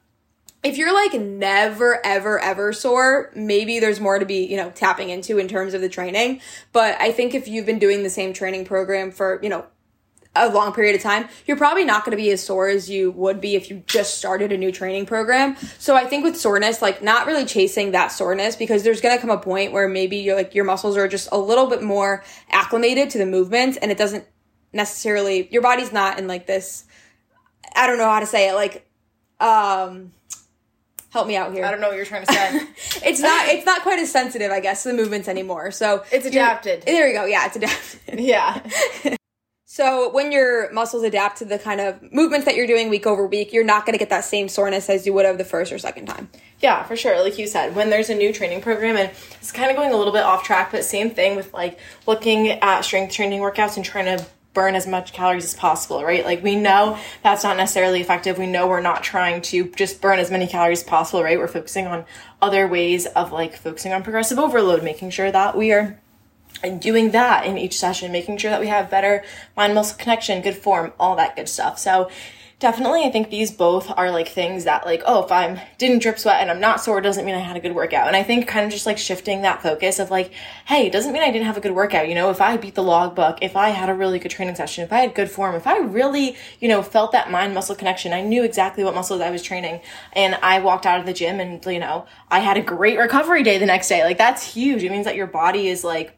if 0.63 0.77
you're 0.77 0.93
like 0.93 1.19
never 1.19 2.05
ever 2.05 2.39
ever 2.39 2.73
sore 2.73 3.31
maybe 3.33 3.79
there's 3.79 3.99
more 3.99 4.19
to 4.19 4.25
be 4.25 4.45
you 4.45 4.57
know 4.57 4.69
tapping 4.71 5.09
into 5.09 5.39
in 5.39 5.47
terms 5.47 5.73
of 5.73 5.81
the 5.81 5.89
training. 5.89 6.41
But 6.71 7.01
i 7.01 7.11
think 7.11 7.33
if 7.33 7.47
you've 7.47 7.65
been 7.65 7.79
doing 7.79 8.03
the 8.03 8.11
same 8.11 8.33
training 8.33 8.65
program 8.65 9.09
for 9.11 9.39
you 9.41 9.49
know 9.49 9.65
a 10.37 10.49
long 10.53 10.73
period 10.73 10.95
of 10.95 11.01
time 11.01 11.27
you're 11.45 11.57
probably 11.57 11.83
not 11.85 12.03
going 12.05 12.11
to 12.15 12.21
be 12.21 12.29
as 12.31 12.43
sore 12.43 12.67
as 12.67 12.89
you 12.89 13.11
would 13.11 13.39
be 13.41 13.55
if 13.55 13.69
you 13.69 13.83
just 13.87 14.17
started 14.17 14.51
a 14.51 14.57
new 14.57 14.71
training 14.71 15.05
program 15.05 15.55
so 15.79 15.95
i 15.95 16.05
think 16.05 16.23
with 16.23 16.35
soreness 16.37 16.81
like 16.81 17.01
not 17.01 17.25
really 17.27 17.45
chasing 17.45 17.91
that 17.91 18.07
soreness 18.11 18.55
because 18.55 18.83
there's 18.83 19.01
going 19.01 19.15
to 19.15 19.21
come 19.21 19.29
a 19.29 19.37
point 19.37 19.71
where 19.71 19.87
maybe 19.87 20.17
you're 20.17 20.35
like 20.35 20.53
your 20.55 20.65
muscles 20.65 20.97
are 20.97 21.07
just 21.07 21.27
a 21.31 21.37
little 21.37 21.67
bit 21.67 21.81
more 21.81 22.23
acclimated 22.51 23.09
to 23.09 23.17
the 23.17 23.25
movement 23.25 23.77
and 23.81 23.91
it 23.91 23.97
doesn't 23.97 24.25
necessarily 24.73 25.47
your 25.51 25.61
body's 25.61 25.91
not 25.91 26.19
in 26.19 26.27
like 26.27 26.45
this 26.47 26.83
i 27.75 27.87
don't 27.87 27.97
know 27.97 28.09
how 28.09 28.19
to 28.19 28.25
say 28.25 28.49
it 28.49 28.53
like 28.53 28.87
um 29.39 30.11
help 31.11 31.25
me 31.27 31.35
out 31.37 31.53
here 31.53 31.65
I 31.65 31.71
don't 31.71 31.79
know 31.79 31.87
what 31.87 31.95
you're 31.95 32.05
trying 32.05 32.25
to 32.25 32.33
say. 32.33 32.59
it's 33.09 33.21
not 33.21 33.47
it's 33.47 33.65
not 33.65 33.81
quite 33.81 33.97
as 33.97 34.11
sensitive 34.11 34.51
i 34.51 34.59
guess 34.59 34.83
to 34.83 34.89
the 34.89 34.95
movements 34.95 35.27
anymore 35.27 35.71
so 35.71 36.03
It's 36.11 36.25
adapted. 36.25 36.83
there 36.83 37.07
you 37.07 37.13
go 37.17 37.25
yeah 37.25 37.45
it's 37.47 37.55
adapted 37.55 38.19
yeah. 38.19 38.61
so 39.69 40.09
when 40.09 40.31
your 40.31 40.71
muscles 40.71 41.03
adapt 41.03 41.37
to 41.37 41.45
the 41.45 41.59
kind 41.59 41.79
of 41.79 42.01
movements 42.11 42.45
that 42.45 42.55
you're 42.55 42.65
doing 42.65 42.89
week 42.89 43.05
over 43.05 43.27
week 43.27 43.53
you're 43.53 43.63
not 43.63 43.85
going 43.85 43.93
to 43.93 43.99
get 43.99 44.09
that 44.09 44.23
same 44.23 44.47
soreness 44.47 44.89
as 44.89 45.05
you 45.05 45.13
would 45.13 45.25
have 45.25 45.37
the 45.37 45.45
first 45.45 45.71
or 45.71 45.77
second 45.77 46.05
time 46.05 46.29
Yeah, 46.59 46.83
for 46.83 46.95
sure. 46.95 47.21
Like 47.21 47.37
you 47.37 47.45
said, 47.45 47.75
when 47.75 47.91
there's 47.91 48.09
a 48.09 48.15
new 48.15 48.33
training 48.33 48.61
program, 48.61 48.97
and 48.97 49.11
it's 49.39 49.51
kind 49.51 49.69
of 49.69 49.77
going 49.77 49.93
a 49.93 49.95
little 49.95 50.13
bit 50.13 50.23
off 50.23 50.43
track, 50.43 50.71
but 50.71 50.83
same 50.83 51.11
thing 51.11 51.35
with 51.35 51.53
like 51.53 51.77
looking 52.07 52.49
at 52.49 52.81
strength 52.81 53.13
training 53.13 53.41
workouts 53.41 53.75
and 53.75 53.85
trying 53.85 54.17
to 54.17 54.25
burn 54.57 54.73
as 54.73 54.87
much 54.87 55.13
calories 55.13 55.45
as 55.45 55.53
possible, 55.53 56.03
right? 56.03 56.25
Like 56.25 56.41
we 56.41 56.55
know 56.55 56.97
that's 57.21 57.43
not 57.43 57.57
necessarily 57.57 58.01
effective. 58.01 58.39
We 58.39 58.47
know 58.47 58.65
we're 58.65 58.81
not 58.81 59.03
trying 59.03 59.43
to 59.43 59.69
just 59.75 60.01
burn 60.01 60.17
as 60.17 60.31
many 60.31 60.47
calories 60.47 60.79
as 60.79 60.83
possible, 60.83 61.23
right? 61.23 61.37
We're 61.37 61.47
focusing 61.47 61.85
on 61.85 62.05
other 62.41 62.67
ways 62.67 63.05
of 63.05 63.31
like 63.31 63.55
focusing 63.55 63.93
on 63.93 64.01
progressive 64.01 64.39
overload, 64.39 64.81
making 64.83 65.11
sure 65.11 65.31
that 65.31 65.55
we 65.55 65.71
are 65.73 65.99
and 66.63 66.81
doing 66.81 67.11
that 67.11 67.45
in 67.45 67.57
each 67.57 67.77
session, 67.77 68.11
making 68.11 68.37
sure 68.37 68.51
that 68.51 68.59
we 68.59 68.67
have 68.67 68.89
better 68.89 69.23
mind 69.55 69.75
muscle 69.75 69.97
connection, 69.97 70.41
good 70.41 70.55
form, 70.55 70.93
all 70.99 71.15
that 71.15 71.35
good 71.35 71.49
stuff. 71.49 71.77
So 71.79 72.09
definitely 72.59 73.03
I 73.03 73.11
think 73.11 73.29
these 73.29 73.51
both 73.51 73.91
are 73.95 74.09
like 74.09 74.27
things 74.27 74.63
that 74.63 74.85
like, 74.85 75.03
oh, 75.05 75.23
if 75.23 75.31
I'm 75.31 75.59
didn't 75.77 76.01
drip 76.01 76.17
sweat 76.17 76.41
and 76.41 76.49
I'm 76.49 76.59
not 76.59 76.81
sore, 76.81 76.99
doesn't 77.01 77.23
mean 77.23 77.35
I 77.35 77.39
had 77.39 77.55
a 77.55 77.59
good 77.59 77.75
workout. 77.75 78.07
And 78.07 78.15
I 78.15 78.23
think 78.23 78.47
kind 78.47 78.65
of 78.65 78.71
just 78.71 78.87
like 78.87 78.97
shifting 78.97 79.43
that 79.43 79.61
focus 79.61 79.99
of 79.99 80.09
like, 80.09 80.31
hey, 80.65 80.87
it 80.87 80.91
doesn't 80.91 81.13
mean 81.13 81.21
I 81.21 81.31
didn't 81.31 81.45
have 81.45 81.57
a 81.57 81.61
good 81.61 81.73
workout. 81.73 82.09
You 82.09 82.15
know, 82.15 82.31
if 82.31 82.41
I 82.41 82.57
beat 82.57 82.73
the 82.73 82.83
logbook, 82.83 83.39
if 83.41 83.55
I 83.55 83.69
had 83.69 83.89
a 83.89 83.93
really 83.93 84.17
good 84.17 84.31
training 84.31 84.55
session, 84.55 84.83
if 84.83 84.91
I 84.91 85.01
had 85.01 85.13
good 85.13 85.29
form, 85.29 85.53
if 85.53 85.67
I 85.67 85.77
really, 85.77 86.35
you 86.59 86.67
know, 86.67 86.81
felt 86.81 87.11
that 87.11 87.29
mind 87.29 87.53
muscle 87.53 87.75
connection, 87.75 88.11
I 88.11 88.21
knew 88.21 88.43
exactly 88.43 88.83
what 88.83 88.95
muscles 88.95 89.21
I 89.21 89.29
was 89.29 89.43
training 89.43 89.81
and 90.13 90.35
I 90.41 90.59
walked 90.59 90.87
out 90.87 90.99
of 90.99 91.05
the 91.05 91.13
gym 91.13 91.39
and, 91.39 91.63
you 91.65 91.79
know, 91.79 92.07
I 92.29 92.39
had 92.39 92.57
a 92.57 92.61
great 92.61 92.97
recovery 92.97 93.43
day 93.43 93.59
the 93.59 93.67
next 93.67 93.87
day. 93.87 94.03
Like 94.03 94.17
that's 94.17 94.43
huge. 94.53 94.83
It 94.83 94.91
means 94.91 95.05
that 95.05 95.15
your 95.15 95.27
body 95.27 95.67
is 95.67 95.83
like 95.83 96.16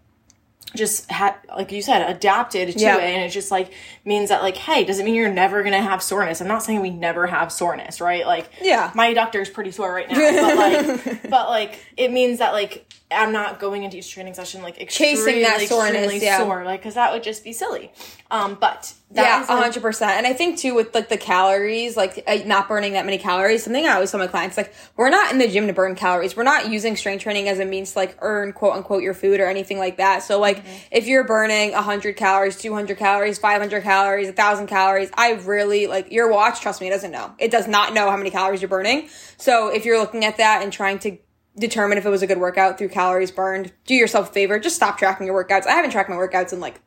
just 0.75 1.09
had 1.09 1.35
like 1.55 1.71
you 1.71 1.81
said 1.81 2.07
adapted 2.09 2.71
to 2.73 2.79
Yeah. 2.79 2.97
it 2.97 3.03
and 3.03 3.23
it 3.23 3.29
just 3.29 3.49
like 3.49 3.71
means 4.05 4.29
that 4.29 4.41
like 4.43 4.55
hey 4.55 4.83
doesn't 4.83 5.03
mean 5.03 5.15
you're 5.15 5.31
never 5.33 5.63
gonna 5.63 5.81
have 5.81 6.03
soreness 6.03 6.41
i'm 6.41 6.47
not 6.47 6.61
saying 6.61 6.81
we 6.81 6.91
never 6.91 7.25
have 7.25 7.51
soreness 7.51 7.99
right 7.99 8.25
like 8.27 8.49
Yeah. 8.61 8.91
my 8.93 9.13
adductor's 9.13 9.49
pretty 9.49 9.71
sore 9.71 9.91
right 9.93 10.07
now 10.09 10.15
but 10.17 10.57
like 10.57 11.21
but 11.29 11.49
like 11.49 11.79
it 11.97 12.11
means 12.11 12.37
that 12.39 12.53
like 12.53 12.85
i'm 13.11 13.31
not 13.31 13.59
going 13.59 13.83
into 13.83 13.97
each 13.97 14.11
training 14.11 14.33
session 14.33 14.61
like 14.61 14.75
Chasing 14.89 15.41
that 15.41 15.61
soreness, 15.61 16.21
yeah. 16.21 16.37
sore 16.37 16.63
like 16.63 16.79
because 16.81 16.95
that 16.95 17.11
would 17.13 17.23
just 17.23 17.43
be 17.43 17.53
silly 17.53 17.91
um 18.31 18.57
but 18.59 18.93
that 19.11 19.47
yeah, 19.49 19.59
hundred 19.59 19.81
percent. 19.81 20.11
And 20.11 20.27
I 20.27 20.33
think 20.33 20.59
too 20.59 20.75
with 20.75 20.93
like 20.93 21.09
the 21.09 21.17
calories, 21.17 21.97
like 21.97 22.23
uh, 22.27 22.37
not 22.45 22.67
burning 22.67 22.93
that 22.93 23.05
many 23.05 23.17
calories. 23.17 23.63
Something 23.63 23.87
I 23.87 23.93
always 23.93 24.11
tell 24.11 24.19
my 24.19 24.27
clients, 24.27 24.55
like 24.55 24.71
we're 24.95 25.09
not 25.09 25.31
in 25.31 25.39
the 25.39 25.47
gym 25.47 25.65
to 25.65 25.73
burn 25.73 25.95
calories. 25.95 26.37
We're 26.37 26.43
not 26.43 26.69
using 26.69 26.95
strength 26.95 27.23
training 27.23 27.49
as 27.49 27.57
a 27.57 27.65
means 27.65 27.93
to 27.93 27.97
like 27.99 28.17
earn 28.21 28.53
quote 28.53 28.73
unquote 28.75 29.01
your 29.01 29.15
food 29.15 29.39
or 29.39 29.47
anything 29.47 29.79
like 29.79 29.97
that. 29.97 30.21
So 30.21 30.39
like 30.39 30.57
Mm-hmm. 30.59 30.77
if 30.91 31.07
you're 31.07 31.23
burning 31.23 31.73
hundred 31.73 32.17
calories, 32.17 32.55
two 32.55 32.71
hundred 32.75 32.99
calories, 32.99 33.39
five 33.39 33.59
hundred 33.59 33.81
calories, 33.81 34.29
thousand 34.31 34.67
calories, 34.67 35.09
I 35.15 35.31
really 35.31 35.87
like 35.87 36.11
your 36.11 36.31
watch. 36.31 36.61
Trust 36.61 36.79
me, 36.79 36.85
it 36.87 36.91
doesn't 36.91 37.11
know. 37.11 37.33
It 37.39 37.49
does 37.49 37.67
not 37.67 37.95
know 37.95 38.11
how 38.11 38.17
many 38.17 38.29
calories 38.29 38.61
you're 38.61 38.69
burning. 38.69 39.09
So 39.37 39.69
if 39.69 39.85
you're 39.85 39.97
looking 39.99 40.23
at 40.23 40.37
that 40.37 40.61
and 40.61 40.71
trying 40.71 40.99
to 40.99 41.17
determine 41.57 41.97
if 41.97 42.05
it 42.05 42.09
was 42.09 42.21
a 42.21 42.27
good 42.27 42.37
workout 42.39 42.77
through 42.77 42.89
calories 42.89 43.31
burned, 43.31 43.71
do 43.85 43.93
yourself 43.95 44.29
a 44.29 44.33
favor. 44.33 44.59
Just 44.59 44.75
stop 44.75 44.97
tracking 44.97 45.27
your 45.27 45.43
workouts. 45.43 45.65
I 45.67 45.71
haven't 45.71 45.91
tracked 45.91 46.09
my 46.09 46.15
workouts 46.15 46.53
in 46.53 46.59
like 46.59 46.79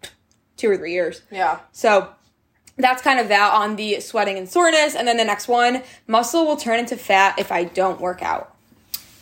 two 0.57 0.71
or 0.71 0.77
three 0.77 0.93
years. 0.93 1.23
yeah 1.31 1.61
So 1.73 2.09
that's 2.77 3.03
kind 3.03 3.21
of 3.21 3.29
that 3.29 3.53
on 3.53 3.77
the 3.77 4.01
sweating 4.01 4.39
and 4.39 4.49
soreness. 4.49 4.95
And 4.95 5.07
then 5.07 5.17
the 5.17 5.25
next 5.25 5.47
one, 5.49 5.83
muscle 6.07 6.47
will 6.47 6.57
turn 6.57 6.79
into 6.79 6.97
fat 6.97 7.39
if 7.39 7.53
I 7.53 7.65
don't 7.65 8.01
work 8.01 8.23
out. 8.23 8.55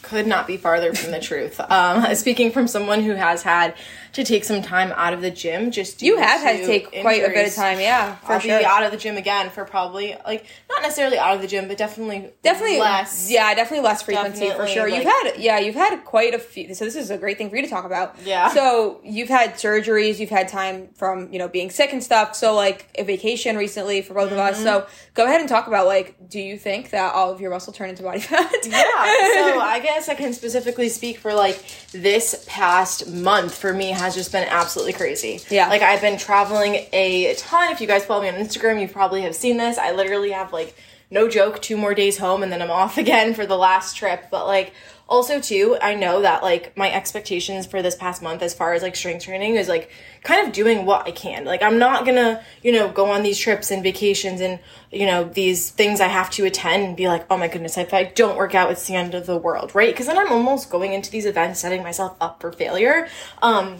could 0.02 0.26
not 0.26 0.46
be 0.46 0.56
farther 0.56 0.94
from 0.94 1.10
the 1.10 1.20
truth 1.20 1.60
um 1.70 2.14
speaking 2.14 2.50
from 2.50 2.66
someone 2.66 3.02
who 3.02 3.12
has 3.12 3.42
had 3.42 3.74
to 4.12 4.24
take 4.24 4.44
some 4.44 4.60
time 4.62 4.92
out 4.96 5.12
of 5.12 5.20
the 5.22 5.30
gym 5.30 5.70
just 5.70 6.02
You 6.02 6.18
have 6.18 6.40
had 6.40 6.58
to 6.58 6.66
take 6.66 6.90
quite 7.02 7.22
a 7.24 7.28
bit 7.28 7.46
of 7.48 7.54
time, 7.54 7.78
yeah, 7.80 8.16
for 8.16 8.32
I'll 8.34 8.40
sure. 8.40 8.58
be 8.58 8.64
out 8.64 8.82
of 8.82 8.90
the 8.90 8.96
gym 8.96 9.16
again 9.16 9.50
for 9.50 9.64
probably 9.64 10.16
like 10.26 10.46
not 10.68 10.82
necessarily 10.82 11.18
out 11.18 11.34
of 11.36 11.42
the 11.42 11.46
gym, 11.48 11.68
but 11.68 11.76
definitely 11.78 12.30
Definitely 12.42 12.78
less. 12.80 13.30
Yeah, 13.30 13.54
definitely 13.54 13.84
less 13.84 14.02
frequency 14.02 14.40
for 14.50 14.64
Definitely, 14.66 14.74
sure. 14.74 14.88
you've 14.88 15.04
had 15.04 15.32
yeah, 15.38 15.58
you've 15.58 15.74
had 15.74 16.04
quite 16.04 16.34
a 16.34 16.38
few. 16.38 16.74
So 16.74 16.84
this 16.84 16.96
is 16.96 17.10
a 17.10 17.18
great 17.18 17.38
thing 17.38 17.50
for 17.50 17.56
you 17.56 17.62
to 17.62 17.68
talk 17.68 17.84
about. 17.84 18.16
Yeah. 18.24 18.48
So 18.52 19.00
you've 19.04 19.28
had 19.28 19.54
surgeries, 19.54 20.18
you've 20.18 20.30
had 20.30 20.48
time 20.48 20.88
from 20.94 21.32
you 21.32 21.38
know 21.38 21.48
being 21.48 21.70
sick 21.70 21.92
and 21.92 22.02
stuff. 22.02 22.34
So 22.34 22.54
like 22.54 22.88
a 22.96 23.04
vacation 23.04 23.56
recently 23.56 24.02
for 24.02 24.14
both 24.14 24.32
of 24.32 24.38
Mm-hmm. 24.38 24.54
us. 24.54 24.62
So 24.62 24.86
go 25.14 25.24
ahead 25.26 25.40
and 25.40 25.48
talk 25.48 25.66
about 25.66 25.86
like, 25.86 26.16
do 26.28 26.40
you 26.40 26.56
think 26.58 26.90
that 26.90 27.14
all 27.14 27.30
of 27.30 27.40
your 27.40 27.50
muscle 27.50 27.72
turned 27.72 27.90
into 27.90 28.02
body 28.02 28.20
fat? 28.20 28.50
Yeah, 28.64 28.80
so 28.80 29.60
I 29.60 29.80
guess 29.82 30.08
I 30.08 30.14
can 30.14 30.32
specifically 30.32 30.88
speak 30.88 31.18
for 31.18 31.34
like 31.34 31.62
this 31.92 32.44
past 32.48 33.08
month 33.08 33.54
for 33.56 33.72
me 33.72 33.90
has 34.00 34.14
just 34.14 34.32
been 34.32 34.46
absolutely 34.48 34.92
crazy. 34.92 35.40
Yeah. 35.50 35.68
Like 35.68 35.82
I've 35.82 36.00
been 36.00 36.18
traveling 36.18 36.86
a 36.92 37.34
ton. 37.36 37.72
If 37.72 37.80
you 37.80 37.86
guys 37.86 38.04
follow 38.04 38.22
me 38.22 38.28
on 38.28 38.34
Instagram, 38.34 38.80
you 38.80 38.88
probably 38.88 39.22
have 39.22 39.34
seen 39.34 39.56
this. 39.56 39.78
I 39.78 39.92
literally 39.92 40.30
have 40.32 40.52
like 40.52 40.74
no 41.10 41.28
joke, 41.28 41.60
two 41.60 41.76
more 41.76 41.94
days 41.94 42.18
home 42.18 42.42
and 42.42 42.52
then 42.52 42.62
I'm 42.62 42.70
off 42.82 42.98
again 42.98 43.34
for 43.34 43.46
the 43.46 43.56
last 43.56 43.96
trip. 43.96 44.26
But 44.30 44.46
like, 44.46 44.72
also 45.10 45.40
too 45.40 45.76
i 45.82 45.92
know 45.92 46.22
that 46.22 46.40
like 46.40 46.74
my 46.76 46.90
expectations 46.90 47.66
for 47.66 47.82
this 47.82 47.96
past 47.96 48.22
month 48.22 48.42
as 48.42 48.54
far 48.54 48.74
as 48.74 48.80
like 48.80 48.94
strength 48.94 49.24
training 49.24 49.56
is 49.56 49.66
like 49.68 49.90
kind 50.22 50.46
of 50.46 50.52
doing 50.52 50.86
what 50.86 51.06
i 51.06 51.10
can. 51.10 51.44
Like 51.44 51.62
i'm 51.62 51.78
not 51.78 52.06
gonna 52.06 52.42
you 52.62 52.70
know 52.70 52.88
go 52.88 53.10
on 53.10 53.24
these 53.24 53.38
trips 53.38 53.72
and 53.72 53.82
vacations 53.82 54.40
and 54.40 54.60
you 54.92 55.04
know 55.04 55.24
these 55.24 55.70
things 55.70 56.00
i 56.00 56.06
have 56.06 56.30
to 56.30 56.44
attend 56.44 56.84
and 56.84 56.96
be 56.96 57.08
like 57.08 57.26
oh 57.28 57.36
my 57.36 57.48
goodness 57.48 57.76
if 57.76 57.92
i 57.92 58.04
don't 58.04 58.36
work 58.36 58.54
out 58.54 58.70
it's 58.70 58.86
the 58.86 58.94
end 58.94 59.14
of 59.14 59.26
the 59.26 59.36
world 59.36 59.74
right? 59.74 59.92
Because 59.92 60.06
then 60.06 60.16
i'm 60.16 60.30
almost 60.30 60.70
going 60.70 60.92
into 60.92 61.10
these 61.10 61.26
events 61.26 61.58
setting 61.58 61.82
myself 61.82 62.16
up 62.20 62.40
for 62.40 62.52
failure. 62.52 63.08
Um 63.42 63.78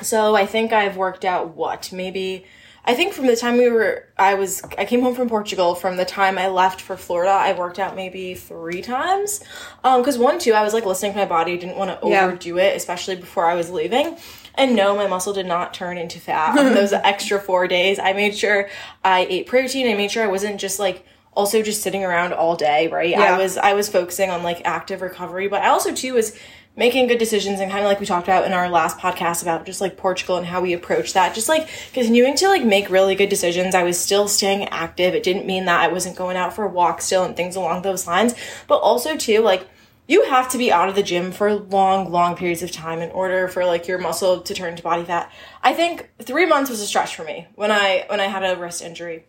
so 0.00 0.36
i 0.36 0.46
think 0.46 0.72
i've 0.72 0.96
worked 0.96 1.24
out 1.24 1.56
what 1.56 1.90
maybe 1.92 2.46
I 2.84 2.94
think 2.94 3.12
from 3.12 3.26
the 3.28 3.36
time 3.36 3.58
we 3.58 3.68
were, 3.68 4.08
I 4.18 4.34
was, 4.34 4.60
I 4.76 4.84
came 4.84 5.02
home 5.02 5.14
from 5.14 5.28
Portugal. 5.28 5.76
From 5.76 5.96
the 5.96 6.04
time 6.04 6.36
I 6.36 6.48
left 6.48 6.80
for 6.80 6.96
Florida, 6.96 7.30
I 7.30 7.56
worked 7.56 7.78
out 7.78 7.94
maybe 7.94 8.34
three 8.34 8.82
times. 8.82 9.40
Um, 9.84 10.00
because 10.00 10.18
one, 10.18 10.40
two, 10.40 10.52
I 10.52 10.62
was 10.64 10.74
like 10.74 10.84
listening 10.84 11.12
to 11.12 11.18
my 11.18 11.24
body, 11.24 11.56
didn't 11.56 11.76
want 11.76 12.00
to 12.00 12.08
Yeah. 12.08 12.26
overdo 12.26 12.58
it, 12.58 12.76
especially 12.76 13.14
before 13.16 13.46
I 13.46 13.54
was 13.54 13.70
leaving. 13.70 14.16
And 14.56 14.74
no, 14.74 14.96
my 14.96 15.06
muscle 15.06 15.32
did 15.32 15.46
not 15.46 15.72
turn 15.72 15.96
into 15.96 16.18
fat 16.18 16.58
on 16.58 16.74
those 16.74 16.92
extra 16.92 17.38
four 17.40 17.68
days. 17.68 18.00
I 18.00 18.14
made 18.14 18.36
sure 18.36 18.68
I 19.04 19.26
ate 19.30 19.46
protein. 19.46 19.88
I 19.88 19.94
made 19.94 20.10
sure 20.10 20.24
I 20.24 20.28
wasn't 20.28 20.60
just 20.60 20.78
like 20.80 21.06
also 21.34 21.62
just 21.62 21.82
sitting 21.82 22.04
around 22.04 22.32
all 22.34 22.56
day, 22.56 22.88
right? 22.88 23.08
Yeah. 23.10 23.20
I 23.34 23.38
was 23.38 23.56
I 23.56 23.72
was 23.74 23.88
focusing 23.88 24.28
on 24.30 24.42
like 24.42 24.60
active 24.64 25.00
recovery, 25.02 25.46
but 25.48 25.62
I 25.62 25.68
also 25.68 25.94
too 25.94 26.14
was 26.14 26.36
making 26.74 27.06
good 27.06 27.18
decisions 27.18 27.60
and 27.60 27.70
kind 27.70 27.84
of 27.84 27.88
like 27.88 28.00
we 28.00 28.06
talked 28.06 28.26
about 28.26 28.46
in 28.46 28.52
our 28.52 28.68
last 28.68 28.96
podcast 28.98 29.42
about 29.42 29.66
just 29.66 29.80
like 29.80 29.96
Portugal 29.96 30.36
and 30.38 30.46
how 30.46 30.60
we 30.60 30.72
approach 30.72 31.12
that. 31.12 31.34
Just 31.34 31.48
like 31.48 31.68
continuing 31.92 32.34
to 32.36 32.48
like 32.48 32.64
make 32.64 32.88
really 32.88 33.14
good 33.14 33.28
decisions. 33.28 33.74
I 33.74 33.82
was 33.82 33.98
still 33.98 34.26
staying 34.26 34.68
active. 34.68 35.14
It 35.14 35.22
didn't 35.22 35.44
mean 35.46 35.66
that 35.66 35.80
I 35.80 35.88
wasn't 35.88 36.16
going 36.16 36.36
out 36.36 36.54
for 36.54 36.64
a 36.64 36.68
walk 36.68 37.02
still 37.02 37.24
and 37.24 37.36
things 37.36 37.56
along 37.56 37.82
those 37.82 38.06
lines, 38.06 38.34
but 38.68 38.76
also 38.78 39.16
too 39.16 39.40
like 39.40 39.68
you 40.08 40.24
have 40.24 40.48
to 40.50 40.58
be 40.58 40.72
out 40.72 40.88
of 40.88 40.94
the 40.96 41.02
gym 41.02 41.30
for 41.30 41.54
long, 41.54 42.10
long 42.10 42.36
periods 42.36 42.62
of 42.62 42.70
time 42.72 43.00
in 43.00 43.10
order 43.12 43.48
for 43.48 43.64
like 43.64 43.86
your 43.86 43.98
muscle 43.98 44.40
to 44.40 44.52
turn 44.54 44.74
to 44.74 44.82
body 44.82 45.04
fat. 45.04 45.30
I 45.62 45.74
think 45.74 46.10
three 46.22 46.44
months 46.46 46.70
was 46.70 46.80
a 46.80 46.86
stretch 46.86 47.14
for 47.14 47.22
me 47.24 47.46
when 47.54 47.70
I 47.70 48.04
when 48.08 48.18
I 48.18 48.26
had 48.26 48.42
a 48.44 48.58
wrist 48.58 48.82
injury, 48.82 49.26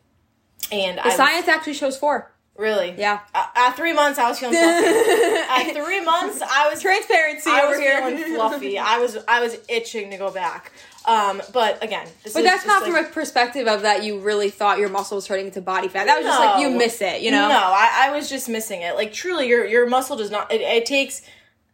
and 0.71 0.99
I 0.99 1.03
The 1.03 1.09
was- 1.09 1.17
science 1.17 1.47
actually 1.47 1.75
shows 1.75 1.97
four. 1.97 2.32
Really 2.57 2.93
Yeah. 2.97 3.19
A- 3.33 3.49
At 3.59 3.75
three 3.75 3.93
months, 3.93 4.19
I 4.19 4.29
was 4.29 4.39
feeling 4.39 4.55
fluffy. 4.55 5.69
At 5.77 5.85
three 5.85 6.01
months, 6.01 6.41
I 6.41 6.69
was 6.69 6.81
Transparency 6.81 7.49
I 7.49 7.61
over 7.61 7.69
was 7.71 7.79
here. 7.79 7.97
feeling 8.01 8.35
fluffy. 8.35 8.77
I 8.79 8.99
was 8.99 9.17
I 9.27 9.41
was 9.41 9.57
itching 9.67 10.11
to 10.11 10.17
go 10.17 10.29
back. 10.31 10.71
Um, 11.05 11.41
but 11.51 11.83
again, 11.83 12.07
this 12.23 12.33
But 12.33 12.43
that's 12.43 12.65
not 12.65 12.83
like- 12.83 12.91
from 12.93 13.05
a 13.05 13.09
perspective 13.09 13.67
of 13.67 13.81
that 13.81 14.03
you 14.03 14.19
really 14.19 14.49
thought 14.49 14.79
your 14.79 14.87
muscle 14.89 15.15
was 15.17 15.25
turning 15.25 15.47
into 15.47 15.61
body 15.61 15.87
fat. 15.89 16.05
That 16.05 16.17
was 16.17 16.25
just 16.25 16.39
like 16.39 16.61
you 16.61 16.69
miss 16.69 17.01
it, 17.01 17.21
you 17.21 17.31
know? 17.31 17.49
No, 17.49 17.55
I, 17.55 18.07
I 18.07 18.15
was 18.15 18.29
just 18.29 18.47
missing 18.47 18.81
it. 18.81 18.95
Like 18.95 19.11
truly, 19.11 19.47
your 19.49 19.65
your 19.65 19.87
muscle 19.87 20.15
does 20.15 20.31
not. 20.31 20.51
It, 20.53 20.61
it 20.61 20.85
takes 20.85 21.21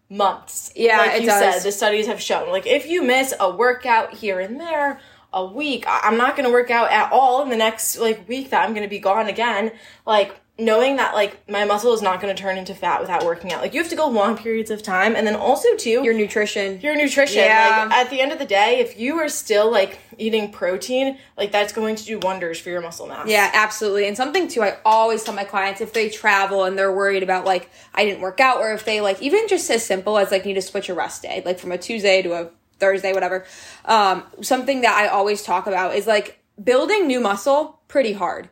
months. 0.10 0.72
Yeah, 0.76 0.98
like 0.98 1.12
it 1.16 1.22
you 1.22 1.28
does. 1.28 1.56
said, 1.62 1.68
the 1.68 1.72
studies 1.72 2.08
have 2.08 2.22
shown. 2.22 2.50
Like 2.50 2.66
if 2.66 2.88
you 2.88 3.04
miss 3.04 3.34
a 3.40 3.52
workout 3.56 4.14
here 4.16 4.40
and 4.40 4.60
there, 4.60 5.00
a 5.34 5.46
week, 5.46 5.86
I- 5.88 6.02
I'm 6.04 6.18
not 6.18 6.36
going 6.36 6.48
to 6.48 6.52
work 6.54 6.72
out 6.72 6.92
at 6.92 7.12
all 7.12 7.42
in 7.44 7.50
the 7.50 7.58
next 7.58 7.98
like 8.00 8.28
week 8.28 8.50
that 8.50 8.64
I'm 8.66 8.74
going 8.74 8.84
to 8.84 8.90
be 8.90 9.00
gone 9.00 9.28
again. 9.28 9.72
Like 10.06 10.40
knowing 10.58 10.98
that 10.98 11.14
like 11.14 11.50
my 11.50 11.64
muscle 11.64 11.94
is 11.94 12.02
not 12.02 12.20
going 12.20 12.36
to 12.36 12.42
turn 12.42 12.58
into 12.58 12.74
fat 12.76 13.00
without 13.00 13.24
working 13.24 13.54
out. 13.54 13.62
Like 13.62 13.74
you 13.74 13.80
have 13.82 13.90
to 13.92 13.96
go 13.96 14.10
long 14.10 14.36
periods 14.38 14.70
of 14.70 14.84
time, 14.84 15.16
and 15.16 15.26
then 15.26 15.36
also 15.36 15.74
too 15.78 16.02
Your 16.04 16.14
nutrition. 16.14 16.82
your 16.82 16.98
nutrition. 16.98 17.44
Yeah. 17.44 17.86
Like 17.90 17.98
at 17.98 18.10
the 18.10 18.20
end 18.20 18.34
of 18.34 18.40
the 18.40 18.46
day, 18.46 18.80
if 18.80 19.00
you 19.00 19.18
are 19.20 19.30
still 19.30 19.72
like 19.72 20.00
eating 20.18 20.52
protein, 20.52 21.18
like 21.38 21.54
that's 21.54 21.72
going 21.72 21.96
to 21.96 22.04
do 22.04 22.20
wonders 22.20 22.60
for 22.60 22.72
your 22.72 22.82
muscle 22.82 23.08
mass. 23.08 23.28
Yeah, 23.30 23.50
absolutely. 23.54 24.06
And 24.08 24.18
something 24.18 24.50
too, 24.50 24.62
I 24.62 24.80
always 24.84 25.24
tell 25.24 25.34
my 25.34 25.46
clients 25.46 25.80
if 25.80 25.94
they 25.94 26.10
travel 26.10 26.66
and 26.66 26.78
they're 26.78 26.92
worried 26.94 27.24
about 27.24 27.46
like 27.46 27.70
I 27.94 28.04
didn't 28.04 28.20
work 28.20 28.42
out, 28.42 28.58
or 28.58 28.74
if 28.74 28.84
they 28.84 29.00
like 29.00 29.22
even 29.22 29.48
just 29.48 29.70
as 29.70 29.86
simple 29.86 30.18
as 30.18 30.30
like 30.32 30.46
need 30.46 30.56
to 30.56 30.62
switch 30.62 30.90
a 30.90 30.94
rest 30.94 31.22
day, 31.22 31.42
like 31.46 31.58
from 31.60 31.72
a 31.72 31.78
Tuesday 31.78 32.22
to 32.24 32.34
a 32.34 32.50
Thursday, 32.80 33.14
whatever. 33.14 33.46
Um, 33.86 34.24
something 34.42 34.82
that 34.82 34.96
I 34.96 35.08
always 35.08 35.44
talk 35.44 35.68
about 35.68 35.96
is 35.96 36.08
like 36.08 36.44
building 36.62 37.08
new 37.08 37.20
muscle 37.20 37.82
pretty 37.88 38.14
hard, 38.14 38.50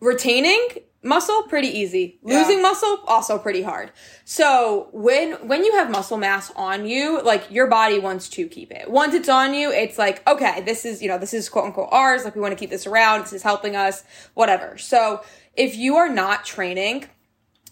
retaining 0.00 0.68
muscle 1.02 1.44
pretty 1.44 1.68
easy, 1.68 2.18
losing 2.22 2.60
muscle 2.60 3.00
also 3.06 3.38
pretty 3.38 3.62
hard. 3.62 3.92
So 4.24 4.88
when 4.92 5.32
when 5.46 5.64
you 5.64 5.72
have 5.72 5.90
muscle 5.90 6.18
mass 6.18 6.52
on 6.56 6.86
you, 6.86 7.22
like 7.22 7.50
your 7.50 7.66
body 7.66 7.98
wants 7.98 8.28
to 8.30 8.48
keep 8.48 8.70
it. 8.72 8.90
Once 8.90 9.14
it's 9.14 9.28
on 9.28 9.54
you, 9.54 9.70
it's 9.70 9.98
like 9.98 10.26
okay, 10.28 10.60
this 10.62 10.84
is 10.84 11.02
you 11.02 11.08
know 11.08 11.18
this 11.18 11.34
is 11.34 11.48
quote 11.48 11.66
unquote 11.66 11.88
ours. 11.92 12.24
Like 12.24 12.34
we 12.34 12.40
want 12.40 12.52
to 12.52 12.58
keep 12.58 12.70
this 12.70 12.86
around. 12.86 13.22
This 13.22 13.32
is 13.32 13.42
helping 13.42 13.76
us, 13.76 14.04
whatever. 14.34 14.78
So 14.78 15.22
if 15.54 15.76
you 15.76 15.96
are 15.96 16.08
not 16.08 16.44
training 16.44 17.06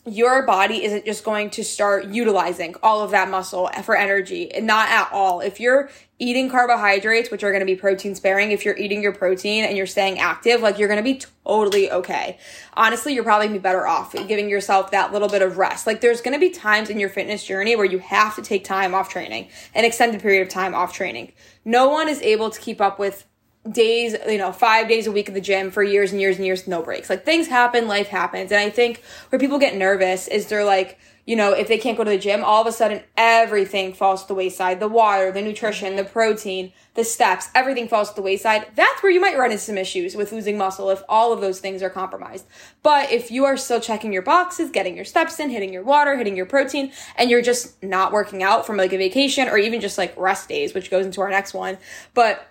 your 0.06 0.46
body 0.46 0.84
isn't 0.84 1.04
just 1.04 1.24
going 1.24 1.50
to 1.50 1.64
start 1.64 2.06
utilizing 2.06 2.76
all 2.82 3.02
of 3.02 3.10
that 3.10 3.28
muscle 3.28 3.68
for 3.82 3.96
energy. 3.96 4.50
Not 4.60 4.88
at 4.88 5.10
all. 5.12 5.40
If 5.40 5.58
you're 5.58 5.90
eating 6.18 6.48
carbohydrates 6.48 7.30
which 7.30 7.42
are 7.42 7.50
going 7.50 7.60
to 7.60 7.66
be 7.66 7.76
protein 7.76 8.14
sparing 8.14 8.50
if 8.50 8.64
you're 8.64 8.76
eating 8.78 9.02
your 9.02 9.12
protein 9.12 9.64
and 9.64 9.76
you're 9.76 9.86
staying 9.86 10.18
active 10.18 10.62
like 10.62 10.78
you're 10.78 10.88
going 10.88 10.96
to 10.96 11.04
be 11.04 11.20
totally 11.44 11.90
okay. 11.90 12.38
Honestly 12.74 13.12
you're 13.12 13.24
probably 13.24 13.48
be 13.48 13.58
better 13.58 13.86
off 13.86 14.14
giving 14.26 14.48
yourself 14.48 14.90
that 14.92 15.12
little 15.12 15.28
bit 15.28 15.42
of 15.42 15.58
rest. 15.58 15.86
Like 15.86 16.00
there's 16.00 16.22
going 16.22 16.32
to 16.32 16.40
be 16.40 16.48
times 16.48 16.88
in 16.88 16.98
your 16.98 17.10
fitness 17.10 17.44
journey 17.44 17.76
where 17.76 17.84
you 17.84 17.98
have 17.98 18.34
to 18.36 18.42
take 18.42 18.64
time 18.64 18.94
off 18.94 19.10
training 19.10 19.48
an 19.74 19.84
extended 19.84 20.22
period 20.22 20.40
of 20.40 20.48
time 20.48 20.74
off 20.74 20.94
training. 20.94 21.32
No 21.66 21.88
one 21.88 22.08
is 22.08 22.22
able 22.22 22.48
to 22.48 22.60
keep 22.60 22.80
up 22.80 22.98
with 22.98 23.26
days, 23.72 24.16
you 24.28 24.38
know, 24.38 24.52
five 24.52 24.88
days 24.88 25.06
a 25.06 25.12
week 25.12 25.28
at 25.28 25.34
the 25.34 25.40
gym 25.40 25.70
for 25.70 25.82
years 25.82 26.12
and 26.12 26.20
years 26.20 26.36
and 26.36 26.46
years, 26.46 26.66
no 26.66 26.82
breaks. 26.82 27.10
Like 27.10 27.24
things 27.24 27.48
happen, 27.48 27.88
life 27.88 28.08
happens. 28.08 28.52
And 28.52 28.60
I 28.60 28.70
think 28.70 29.02
where 29.30 29.38
people 29.38 29.58
get 29.58 29.76
nervous 29.76 30.28
is 30.28 30.46
they're 30.46 30.64
like, 30.64 30.98
you 31.26 31.34
know, 31.34 31.52
if 31.52 31.66
they 31.66 31.76
can't 31.76 31.98
go 31.98 32.04
to 32.04 32.10
the 32.10 32.18
gym, 32.18 32.44
all 32.44 32.60
of 32.60 32.68
a 32.68 32.72
sudden 32.72 33.02
everything 33.16 33.92
falls 33.92 34.22
to 34.22 34.28
the 34.28 34.34
wayside. 34.34 34.78
The 34.78 34.86
water, 34.86 35.32
the 35.32 35.42
nutrition, 35.42 35.96
the 35.96 36.04
protein, 36.04 36.72
the 36.94 37.02
steps, 37.02 37.48
everything 37.52 37.88
falls 37.88 38.10
to 38.10 38.16
the 38.16 38.22
wayside. 38.22 38.68
That's 38.76 39.02
where 39.02 39.10
you 39.10 39.20
might 39.20 39.36
run 39.36 39.50
into 39.50 39.62
some 39.62 39.76
issues 39.76 40.14
with 40.14 40.30
losing 40.30 40.56
muscle 40.56 40.88
if 40.90 41.02
all 41.08 41.32
of 41.32 41.40
those 41.40 41.58
things 41.58 41.82
are 41.82 41.90
compromised. 41.90 42.46
But 42.84 43.10
if 43.10 43.32
you 43.32 43.44
are 43.44 43.56
still 43.56 43.80
checking 43.80 44.12
your 44.12 44.22
boxes, 44.22 44.70
getting 44.70 44.94
your 44.94 45.04
steps 45.04 45.40
in, 45.40 45.50
hitting 45.50 45.72
your 45.72 45.82
water, 45.82 46.16
hitting 46.16 46.36
your 46.36 46.46
protein, 46.46 46.92
and 47.16 47.28
you're 47.28 47.42
just 47.42 47.82
not 47.82 48.12
working 48.12 48.44
out 48.44 48.64
from 48.64 48.76
like 48.76 48.92
a 48.92 48.98
vacation 48.98 49.48
or 49.48 49.58
even 49.58 49.80
just 49.80 49.98
like 49.98 50.16
rest 50.16 50.48
days, 50.48 50.74
which 50.74 50.90
goes 50.90 51.04
into 51.04 51.20
our 51.20 51.30
next 51.30 51.54
one. 51.54 51.76
But 52.14 52.46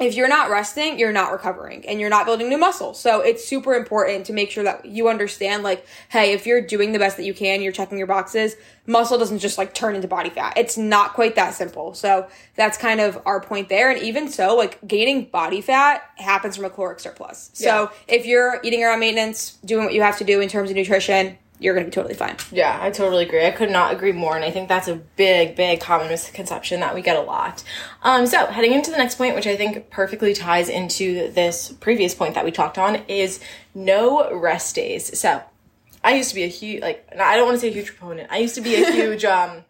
if 0.00 0.14
you're 0.14 0.28
not 0.28 0.50
resting, 0.50 0.98
you're 0.98 1.12
not 1.12 1.30
recovering 1.32 1.86
and 1.86 2.00
you're 2.00 2.10
not 2.10 2.26
building 2.26 2.48
new 2.48 2.58
muscle. 2.58 2.92
So 2.94 3.20
it's 3.20 3.44
super 3.44 3.74
important 3.74 4.26
to 4.26 4.32
make 4.32 4.50
sure 4.50 4.64
that 4.64 4.84
you 4.84 5.08
understand 5.08 5.62
like, 5.62 5.86
hey, 6.08 6.32
if 6.32 6.46
you're 6.46 6.60
doing 6.60 6.92
the 6.92 6.98
best 6.98 7.16
that 7.18 7.24
you 7.24 7.34
can, 7.34 7.62
you're 7.62 7.72
checking 7.72 7.98
your 7.98 8.06
boxes, 8.06 8.56
muscle 8.86 9.16
doesn't 9.18 9.38
just 9.38 9.58
like 9.58 9.74
turn 9.74 9.94
into 9.94 10.08
body 10.08 10.30
fat. 10.30 10.54
It's 10.56 10.76
not 10.76 11.12
quite 11.14 11.36
that 11.36 11.54
simple. 11.54 11.94
So 11.94 12.26
that's 12.56 12.76
kind 12.76 13.00
of 13.00 13.20
our 13.24 13.40
point 13.40 13.68
there. 13.68 13.90
And 13.90 14.02
even 14.02 14.28
so, 14.28 14.56
like 14.56 14.78
gaining 14.86 15.26
body 15.26 15.60
fat 15.60 16.02
happens 16.16 16.56
from 16.56 16.64
a 16.64 16.70
caloric 16.70 16.98
surplus. 16.98 17.50
So 17.52 17.64
Yeah. 17.82 17.88
if 18.08 18.26
you're 18.26 18.60
eating 18.64 18.82
around 18.82 18.98
maintenance, 19.00 19.58
doing 19.64 19.84
what 19.84 19.94
you 19.94 20.02
have 20.02 20.18
to 20.18 20.24
do 20.24 20.40
in 20.40 20.48
terms 20.48 20.70
of 20.70 20.76
nutrition, 20.76 21.38
you're 21.62 21.74
going 21.74 21.84
to 21.86 21.90
be 21.90 21.94
totally 21.94 22.14
fine. 22.14 22.36
Yeah, 22.50 22.78
I 22.80 22.90
totally 22.90 23.24
agree. 23.24 23.46
I 23.46 23.50
could 23.52 23.70
not 23.70 23.92
agree 23.94 24.12
more, 24.12 24.34
and 24.36 24.44
I 24.44 24.50
think 24.50 24.68
that's 24.68 24.88
a 24.88 24.96
big, 24.96 25.54
big 25.56 25.80
common 25.80 26.08
misconception 26.08 26.80
that 26.80 26.94
we 26.94 27.02
get 27.02 27.16
a 27.16 27.20
lot. 27.20 27.62
Um, 28.02 28.26
so 28.26 28.46
heading 28.46 28.72
into 28.72 28.90
the 28.90 28.98
next 28.98 29.14
point, 29.16 29.34
which 29.34 29.46
I 29.46 29.56
think 29.56 29.88
perfectly 29.90 30.34
ties 30.34 30.68
into 30.68 31.30
this 31.32 31.72
previous 31.80 32.14
point 32.14 32.34
that 32.34 32.44
we 32.44 32.50
talked 32.50 32.78
on, 32.78 32.96
is 33.08 33.40
no 33.74 34.32
rest 34.34 34.74
days. 34.74 35.18
So 35.18 35.40
I 36.04 36.14
used 36.14 36.30
to 36.30 36.34
be 36.34 36.42
a 36.44 36.48
huge, 36.48 36.82
like, 36.82 37.06
I 37.18 37.36
don't 37.36 37.46
want 37.46 37.56
to 37.56 37.60
say 37.60 37.68
a 37.68 37.72
huge 37.72 37.96
proponent. 37.96 38.30
I 38.32 38.38
used 38.38 38.56
to 38.56 38.60
be 38.60 38.74
a 38.74 38.90
huge 38.92 39.24
um, 39.24 39.64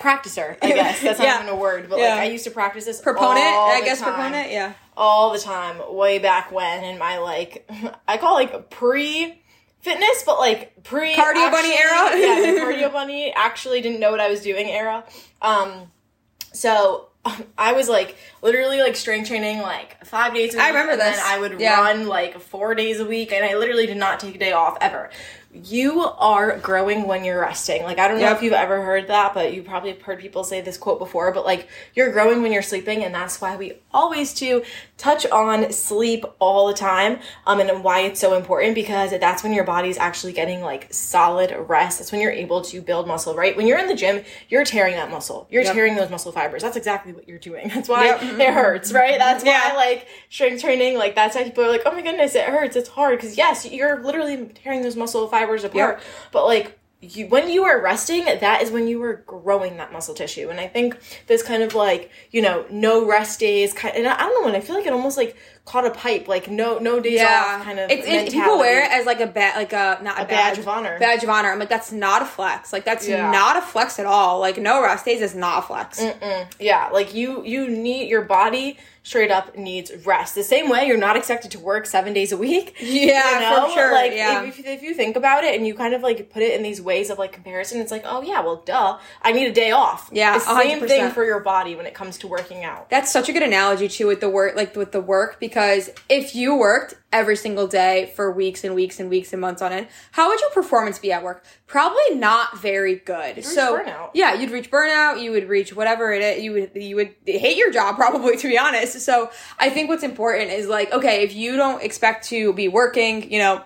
practicer. 0.00 0.56
I 0.62 0.68
guess 0.72 1.00
that's 1.00 1.18
not 1.18 1.24
Yeah. 1.26 1.42
even 1.42 1.54
a 1.54 1.56
word, 1.56 1.88
but 1.88 1.98
Yeah. 1.98 2.10
like 2.10 2.20
I 2.20 2.24
used 2.24 2.44
to 2.44 2.50
practice 2.50 2.84
this 2.84 3.00
Proponent, 3.00 3.38
all 3.44 3.70
I 3.70 3.80
the 3.80 3.86
guess 3.86 4.00
time 4.00 4.12
proponent, 4.14 4.50
yeah. 4.52 4.74
all 4.96 5.32
the 5.32 5.38
time 5.38 5.80
way 5.94 6.18
back 6.18 6.52
when 6.52 6.84
in 6.84 6.98
my 6.98 7.18
like 7.18 7.68
I 8.08 8.18
call 8.18 8.34
like 8.34 8.68
pre 8.70 9.40
fitness 9.84 10.22
but 10.24 10.38
like 10.38 10.82
pre 10.82 11.14
Cardio 11.14 11.50
bunny 11.50 11.72
era? 11.74 12.18
yeah 12.18 12.40
the 12.40 12.58
cardio 12.60 12.90
bunny 12.90 13.32
actually 13.36 13.82
didn't 13.82 14.00
know 14.00 14.10
what 14.10 14.20
I 14.20 14.30
was 14.30 14.40
doing 14.40 14.70
era 14.70 15.04
um 15.42 15.92
so 16.52 17.08
I 17.58 17.72
was 17.72 17.88
like 17.88 18.16
literally 18.42 18.80
like 18.80 18.96
strength 18.96 19.28
training 19.28 19.60
like 19.62 20.04
five 20.04 20.34
days 20.34 20.54
a 20.54 20.58
week. 20.58 20.64
I 20.64 20.68
remember 20.68 20.92
and 20.92 21.00
this. 21.00 21.16
Then 21.16 21.24
I 21.26 21.38
would 21.38 21.60
Yeah. 21.60 21.80
run 21.80 22.06
like 22.06 22.38
four 22.40 22.74
days 22.74 23.00
a 23.00 23.04
week, 23.06 23.32
and 23.32 23.44
I 23.44 23.56
literally 23.56 23.86
did 23.86 23.96
not 23.96 24.20
take 24.20 24.34
a 24.34 24.38
day 24.38 24.52
off 24.52 24.76
ever. 24.80 25.10
you 25.56 26.00
are 26.18 26.58
growing 26.58 27.06
when 27.06 27.22
you're 27.22 27.40
resting. 27.40 27.84
Like 27.84 28.00
I 28.00 28.08
don't 28.08 28.16
know 28.18 28.26
Yep. 28.26 28.36
if 28.38 28.42
you've 28.42 28.52
ever 28.54 28.82
heard 28.82 29.06
that, 29.06 29.34
but 29.34 29.54
you 29.54 29.62
probably 29.62 29.92
have 29.92 30.02
heard 30.02 30.18
people 30.18 30.42
say 30.42 30.60
this 30.60 30.76
quote 30.76 30.98
before, 30.98 31.30
but 31.30 31.44
like 31.44 31.68
you're 31.94 32.10
growing 32.10 32.42
when 32.42 32.50
you're 32.50 32.60
sleeping 32.60 33.04
and 33.04 33.14
that's 33.14 33.40
why 33.40 33.54
we 33.54 33.74
always 33.92 34.34
do 34.34 34.64
touch 34.98 35.24
on 35.26 35.70
sleep 35.72 36.24
all 36.40 36.66
the 36.66 36.74
time. 36.74 37.20
Um 37.46 37.60
and 37.60 37.84
why 37.84 38.00
it's 38.00 38.18
so 38.18 38.36
important 38.36 38.74
because 38.74 39.12
that's 39.12 39.44
when 39.44 39.52
your 39.52 39.62
body's 39.62 39.96
actually 39.96 40.32
getting 40.32 40.60
like 40.60 40.92
solid 40.92 41.54
rest. 41.68 42.00
That's 42.00 42.10
when 42.10 42.20
you're 42.20 42.32
able 42.32 42.60
to 42.62 42.82
build 42.82 43.06
muscle, 43.06 43.36
right? 43.36 43.56
When 43.56 43.68
you're 43.68 43.78
in 43.78 43.86
the 43.86 43.94
gym, 43.94 44.24
you're 44.48 44.64
tearing 44.64 44.94
that 44.96 45.08
muscle. 45.08 45.46
You're 45.50 45.62
Yep. 45.62 45.72
tearing 45.72 45.94
those 45.94 46.10
muscle 46.10 46.32
fibers. 46.32 46.62
That's 46.62 46.76
exactly 46.76 47.13
what 47.14 47.28
you're 47.28 47.38
doing. 47.38 47.68
That's 47.74 47.88
why 47.88 48.06
Yep. 48.06 48.22
it 48.40 48.52
hurts, 48.54 48.92
right? 48.92 49.18
That's 49.18 49.44
Yeah. 49.44 49.70
why 49.70 49.76
like 49.76 50.06
strength 50.30 50.60
training, 50.62 50.98
like 50.98 51.14
that's 51.14 51.34
why 51.36 51.44
people 51.44 51.64
are 51.64 51.68
like, 51.70 51.82
oh 51.86 51.92
my 51.92 52.02
goodness, 52.02 52.34
it 52.34 52.44
hurts. 52.44 52.76
It's 52.76 52.88
hard 52.88 53.18
because 53.18 53.36
yes, 53.36 53.64
you're 53.70 54.02
literally 54.02 54.46
tearing 54.62 54.82
those 54.82 54.96
muscle 54.96 55.26
fibers 55.28 55.64
apart. 55.64 55.98
Yep. 55.98 56.02
But 56.32 56.46
like 56.46 56.78
you, 57.00 57.26
when 57.26 57.50
you 57.50 57.64
are 57.64 57.80
resting, 57.82 58.24
that 58.24 58.62
is 58.62 58.70
when 58.70 58.88
you 58.88 59.02
are 59.02 59.22
growing 59.26 59.76
that 59.76 59.92
muscle 59.92 60.14
tissue. 60.14 60.48
And 60.48 60.58
I 60.58 60.66
think 60.66 60.98
this 61.26 61.42
kind 61.42 61.62
of 61.62 61.74
like 61.74 62.10
you 62.30 62.40
know 62.42 62.64
no 62.70 63.06
rest 63.06 63.40
days, 63.40 63.72
kind 63.74 63.94
and 63.96 64.06
I 64.08 64.16
don't 64.18 64.40
know. 64.42 64.48
And 64.48 64.56
I 64.56 64.60
feel 64.60 64.74
like 64.76 64.86
it 64.86 64.92
almost 64.92 65.16
like 65.18 65.36
caught 65.64 65.86
a 65.86 65.90
pipe, 65.90 66.28
like 66.28 66.50
no 66.50 66.78
no 66.78 67.00
days 67.00 67.14
Yeah, 67.14 67.56
off, 67.58 67.64
kind 67.64 67.78
of. 67.78 67.90
it's, 67.90 68.06
it, 68.06 68.30
people 68.32 68.58
wear 68.58 68.84
it 68.84 68.90
as 68.90 69.06
like 69.06 69.20
a 69.20 69.26
bat, 69.26 69.56
like 69.56 69.72
a 69.72 69.98
not 70.02 70.18
a, 70.18 70.22
A 70.22 70.26
badge 70.26 70.58
of 70.58 70.68
honor. 70.68 70.98
Badge 70.98 71.22
of 71.24 71.30
honor. 71.30 71.50
I'm 71.50 71.58
like, 71.58 71.70
that's 71.70 71.90
not 71.92 72.20
a 72.22 72.26
flex. 72.26 72.72
Like 72.72 72.84
that's 72.84 73.08
Yeah. 73.08 73.30
not 73.30 73.56
a 73.56 73.62
flex 73.62 73.98
at 73.98 74.06
all. 74.06 74.40
Like 74.40 74.58
no 74.58 74.82
rest 74.82 75.04
days 75.06 75.22
is 75.22 75.34
not 75.34 75.60
a 75.60 75.66
flex. 75.66 76.04
Yeah, 76.60 76.90
like 76.92 77.14
you 77.14 77.42
you 77.44 77.68
need 77.68 78.08
your 78.08 78.22
body 78.22 78.76
straight 79.06 79.30
up 79.30 79.54
needs 79.54 79.92
rest. 80.06 80.34
The 80.34 80.42
same 80.42 80.70
way 80.70 80.86
you're 80.86 80.96
not 80.96 81.14
expected 81.14 81.50
to 81.50 81.60
work 81.60 81.84
seven 81.84 82.14
days 82.14 82.32
a 82.32 82.38
week. 82.38 82.74
Yeah, 82.80 83.66
for 83.66 83.70
sure, 83.72 83.92
Like 83.92 84.12
yeah. 84.12 84.44
if, 84.44 84.58
if 84.64 84.82
you 84.82 84.94
think 84.94 85.16
about 85.16 85.44
it 85.44 85.54
and 85.54 85.66
you 85.66 85.74
kind 85.74 85.92
of 85.94 86.00
like 86.02 86.30
put 86.30 86.42
it 86.42 86.54
in 86.56 86.62
these 86.62 86.80
ways 86.80 87.10
of 87.10 87.18
like 87.18 87.32
comparison, 87.32 87.80
it's 87.82 87.90
like, 87.90 88.02
oh 88.06 88.22
yeah, 88.22 88.40
well 88.40 88.62
duh, 88.64 88.98
I 89.22 89.32
need 89.32 89.46
a 89.46 89.52
day 89.52 89.72
off. 89.72 90.08
Yeah, 90.12 90.34
the 90.38 90.40
same 90.62 90.80
100%. 90.80 90.88
thing 90.88 91.10
for 91.10 91.22
your 91.24 91.40
body 91.40 91.74
when 91.74 91.84
it 91.84 91.92
comes 91.92 92.16
to 92.18 92.26
working 92.28 92.64
out. 92.64 92.88
That's 92.88 93.10
such 93.12 93.28
a 93.28 93.32
good 93.34 93.42
analogy 93.42 93.88
too 93.88 94.06
with 94.06 94.20
the 94.20 94.30
work, 94.30 94.56
like 94.56 94.74
with 94.74 94.92
the 94.92 95.02
work, 95.02 95.38
because 95.38 95.53
if 96.08 96.34
you 96.34 96.56
worked 96.56 96.94
every 97.12 97.36
single 97.36 97.66
day 97.66 98.12
for 98.16 98.32
weeks 98.32 98.64
and 98.64 98.74
weeks 98.74 98.98
and 98.98 99.08
weeks 99.08 99.32
and 99.32 99.40
months 99.40 99.62
on 99.62 99.72
end, 99.72 99.86
how 100.12 100.28
would 100.28 100.40
your 100.40 100.50
performance 100.50 100.98
be 100.98 101.12
at 101.12 101.22
work? 101.22 101.44
Probably 101.66 102.16
not 102.16 102.58
very 102.58 102.96
good. 102.96 103.44
so 103.44 103.78
burnout. 103.78 104.10
yeah, 104.14 104.34
you'd 104.34 104.50
reach 104.50 104.70
burnout. 104.70 105.22
You 105.22 105.30
would 105.30 105.48
reach 105.48 105.74
whatever 105.74 106.12
it 106.12 106.22
is. 106.22 106.42
You 106.42 106.52
would 106.52 106.70
you 106.74 106.96
would 106.96 107.14
hate 107.26 107.56
your 107.56 107.70
job 107.70 107.96
probably 107.96 108.36
to 108.36 108.48
be 108.48 108.58
honest. 108.58 109.00
So 109.00 109.30
I 109.58 109.70
think 109.70 109.88
what's 109.88 110.02
important 110.02 110.50
is 110.50 110.66
like 110.66 110.92
okay, 110.92 111.22
if 111.22 111.34
you 111.34 111.56
don't 111.56 111.82
expect 111.82 112.26
to 112.28 112.52
be 112.52 112.68
working, 112.68 113.30
you 113.30 113.38
know, 113.38 113.62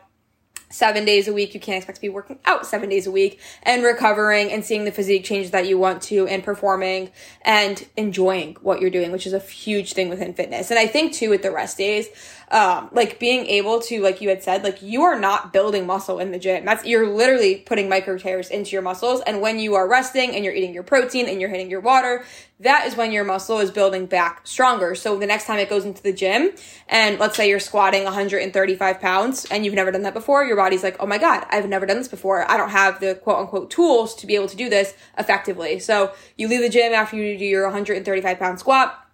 seven 0.71 1.05
days 1.05 1.29
a 1.29 1.33
week. 1.33 1.55
You 1.55 1.61
can't 1.61 1.77
expect 1.77 1.97
to 1.97 2.03
be 2.03 2.09
working 2.09 2.39
out 2.45 2.67
seven 2.67 2.89
days 2.89 3.07
a 3.07 3.11
week 3.11 3.41
and 3.63 3.83
recovering 3.83 4.51
and 4.51 4.65
seeing 4.65 4.85
the 4.85 4.93
physique 4.93 5.25
changes 5.25 5.51
that 5.53 5.67
you 5.67 5.79
want 5.79 6.03
to 6.03 6.27
and 6.27 6.43
performing 6.43 7.11
and 7.43 7.87
enjoying 7.97 8.57
what 8.61 8.81
you're 8.81 8.91
doing, 8.91 9.13
which 9.13 9.27
is 9.27 9.33
a 9.33 9.39
huge 9.39 9.93
thing 9.93 10.09
within 10.09 10.35
fitness. 10.35 10.71
And 10.71 10.79
I 10.79 10.87
think 10.87 11.13
too 11.13 11.31
with 11.31 11.43
the 11.43 11.51
rest 11.51 11.79
days, 11.79 12.09
um, 12.51 12.89
like 12.93 13.19
being 13.19 13.47
able 13.47 13.81
to, 13.83 14.01
like 14.03 14.21
you 14.21 14.29
had 14.29 14.43
said, 14.43 14.63
like 14.65 14.81
you 14.81 15.03
are 15.03 15.19
not 15.19 15.53
building 15.53 15.87
muscle 15.87 16.19
in 16.19 16.31
the 16.31 16.39
gym. 16.39 16.65
That's 16.65 16.85
you're 16.85 17.07
literally 17.07 17.57
putting 17.57 17.89
micro 17.89 18.17
tears 18.17 18.49
into 18.49 18.71
your 18.71 18.83
muscles. 18.83 19.21
And 19.27 19.41
when 19.41 19.59
you 19.59 19.75
are 19.75 19.89
resting 19.89 20.35
and 20.35 20.45
you're 20.45 20.55
eating 20.55 20.73
your 20.73 20.83
protein 20.83 21.29
and 21.29 21.41
you're 21.41 21.51
hitting 21.51 21.71
your 21.71 21.81
water, 21.81 22.25
that 22.61 22.87
is 22.87 22.97
when 22.97 23.13
your 23.13 23.25
muscle 23.25 23.59
is 23.59 23.71
building 23.71 24.07
back 24.07 24.41
stronger. 24.45 24.95
So 24.95 25.19
the 25.19 25.27
next 25.27 25.47
time 25.47 25.59
it 25.59 25.69
goes 25.69 25.85
into 25.85 26.03
the 26.03 26.13
gym, 26.13 26.51
and 26.89 27.19
let's 27.19 27.37
say 27.37 27.49
you're 27.49 27.61
squatting 27.61 28.05
135 28.05 29.01
pounds 29.01 29.47
and 29.51 29.65
you've 29.65 29.75
never 29.75 29.93
done 29.93 30.03
that 30.03 30.15
before, 30.15 30.45
your 30.45 30.57
body's 30.59 30.83
like, 30.83 30.97
oh 31.00 31.07
my 31.07 31.19
God, 31.19 31.47
I've 31.50 31.69
never 31.69 31.87
done 31.87 31.97
this 31.97 32.09
before. 32.09 32.50
I 32.50 32.57
don't 32.57 32.71
have 32.71 33.00
the 33.00 33.15
quote 33.15 33.38
unquote 33.38 33.71
tools 33.71 34.15
to 34.17 34.27
be 34.27 34.35
able 34.35 34.49
to 34.49 34.57
do 34.57 34.69
this 34.69 34.95
effectively. 35.17 35.79
So 35.79 36.12
you 36.37 36.49
leave 36.49 36.61
the 36.61 36.69
gym 36.69 36.93
after 36.93 37.17
you 37.17 37.38
do 37.38 37.45
your 37.45 37.65
135 37.65 38.38
pound 38.38 38.59
squat 38.59 39.05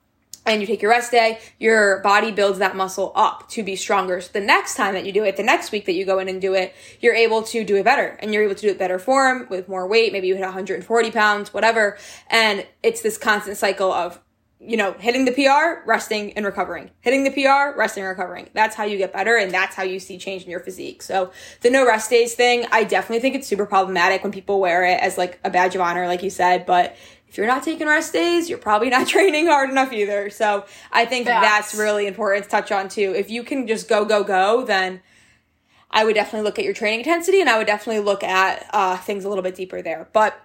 and 0.46 0.60
you 0.60 0.66
take 0.66 0.82
your 0.82 0.90
rest 0.90 1.10
day, 1.10 1.38
your 1.58 2.00
body 2.00 2.30
builds 2.30 2.58
that 2.58 2.76
muscle 2.76 3.12
up 3.14 3.48
to 3.50 3.62
be 3.62 3.76
stronger. 3.76 4.20
So 4.20 4.30
the 4.32 4.40
next 4.40 4.74
time 4.74 4.94
that 4.94 5.06
you 5.06 5.12
do 5.12 5.24
it, 5.24 5.36
the 5.36 5.42
next 5.42 5.72
week 5.72 5.86
that 5.86 5.94
you 5.94 6.04
go 6.04 6.18
in 6.18 6.28
and 6.28 6.40
do 6.40 6.54
it, 6.54 6.74
you're 7.00 7.14
able 7.14 7.42
to 7.44 7.64
do 7.64 7.76
it 7.76 7.84
better 7.84 8.18
and 8.20 8.34
you're 8.34 8.44
able 8.44 8.54
to 8.54 8.60
do 8.60 8.68
it 8.68 8.78
better 8.78 8.98
form 8.98 9.46
with 9.48 9.68
more 9.68 9.86
weight. 9.86 10.12
Maybe 10.12 10.26
you 10.26 10.34
hit 10.34 10.42
140 10.42 11.10
pounds, 11.10 11.54
whatever. 11.54 11.96
And 12.28 12.66
it's 12.82 13.00
this 13.00 13.16
constant 13.16 13.56
cycle 13.56 13.90
of, 13.92 14.20
you 14.66 14.76
know, 14.76 14.92
hitting 14.94 15.25
the 15.25 15.33
PR, 15.33 15.87
resting 15.87 16.33
and 16.35 16.44
recovering, 16.44 16.90
hitting 17.00 17.25
the 17.25 17.30
PR, 17.30 17.78
resting 17.78 18.02
and 18.02 18.09
recovering. 18.09 18.49
That's 18.52 18.75
how 18.75 18.85
you 18.85 18.97
get 18.97 19.12
better 19.12 19.37
and 19.37 19.52
that's 19.52 19.75
how 19.75 19.83
you 19.83 20.00
see 20.00 20.18
change 20.18 20.44
in 20.44 20.50
your 20.50 20.61
physique. 20.61 21.02
So 21.02 21.33
the 21.61 21.71
no 21.71 21.87
rest 21.87 22.11
days 22.11 22.35
thing, 22.35 22.66
I 22.73 22.85
definitely 22.85 23.21
think 23.21 23.35
it's 23.35 23.47
super 23.47 23.66
problematic 23.66 24.23
when 24.23 24.33
people 24.33 24.61
wear 24.61 24.85
it 24.85 25.00
as 25.00 25.18
like 25.18 25.38
a 25.44 25.50
badge 25.50 25.75
of 25.75 25.80
honor, 25.80 26.06
like 26.06 26.23
you 26.23 26.30
said, 26.30 26.66
but 26.66 26.97
if 27.28 27.38
you're 27.38 27.47
not 27.47 27.64
taking 27.64 27.88
rest 27.88 28.12
days, 28.12 28.49
you're 28.49 28.59
probably 28.59 28.90
not 28.90 29.09
training 29.09 29.47
hard 29.47 29.68
enough 29.68 29.92
either. 29.92 30.30
So 30.30 30.64
I 30.92 31.04
think 31.04 31.26
Facts. 31.26 31.73
that's 31.73 31.75
really 31.75 32.06
important 32.06 32.44
to 32.44 32.50
touch 32.50 32.71
on 32.71 32.88
too. 32.88 33.12
If 33.16 33.30
you 33.30 33.42
can 33.42 33.66
just 33.66 33.88
go, 33.88 34.04
go, 34.04 34.23
go, 34.23 34.64
then 34.64 35.00
I 35.90 36.04
would 36.04 36.14
definitely 36.14 36.44
look 36.44 36.59
at 36.59 36.64
your 36.64 36.75
training 36.75 37.00
intensity 37.00 37.40
and 37.40 37.50
I 37.50 37.59
would 37.59 37.66
definitely 37.66 38.02
look 38.02 38.23
at 38.23 38.66
uh, 38.73 38.97
things 38.99 39.25
a 39.25 39.28
little 39.28 39.42
bit 39.42 39.54
deeper 39.54 39.83
there. 39.83 40.09
But 40.12 40.40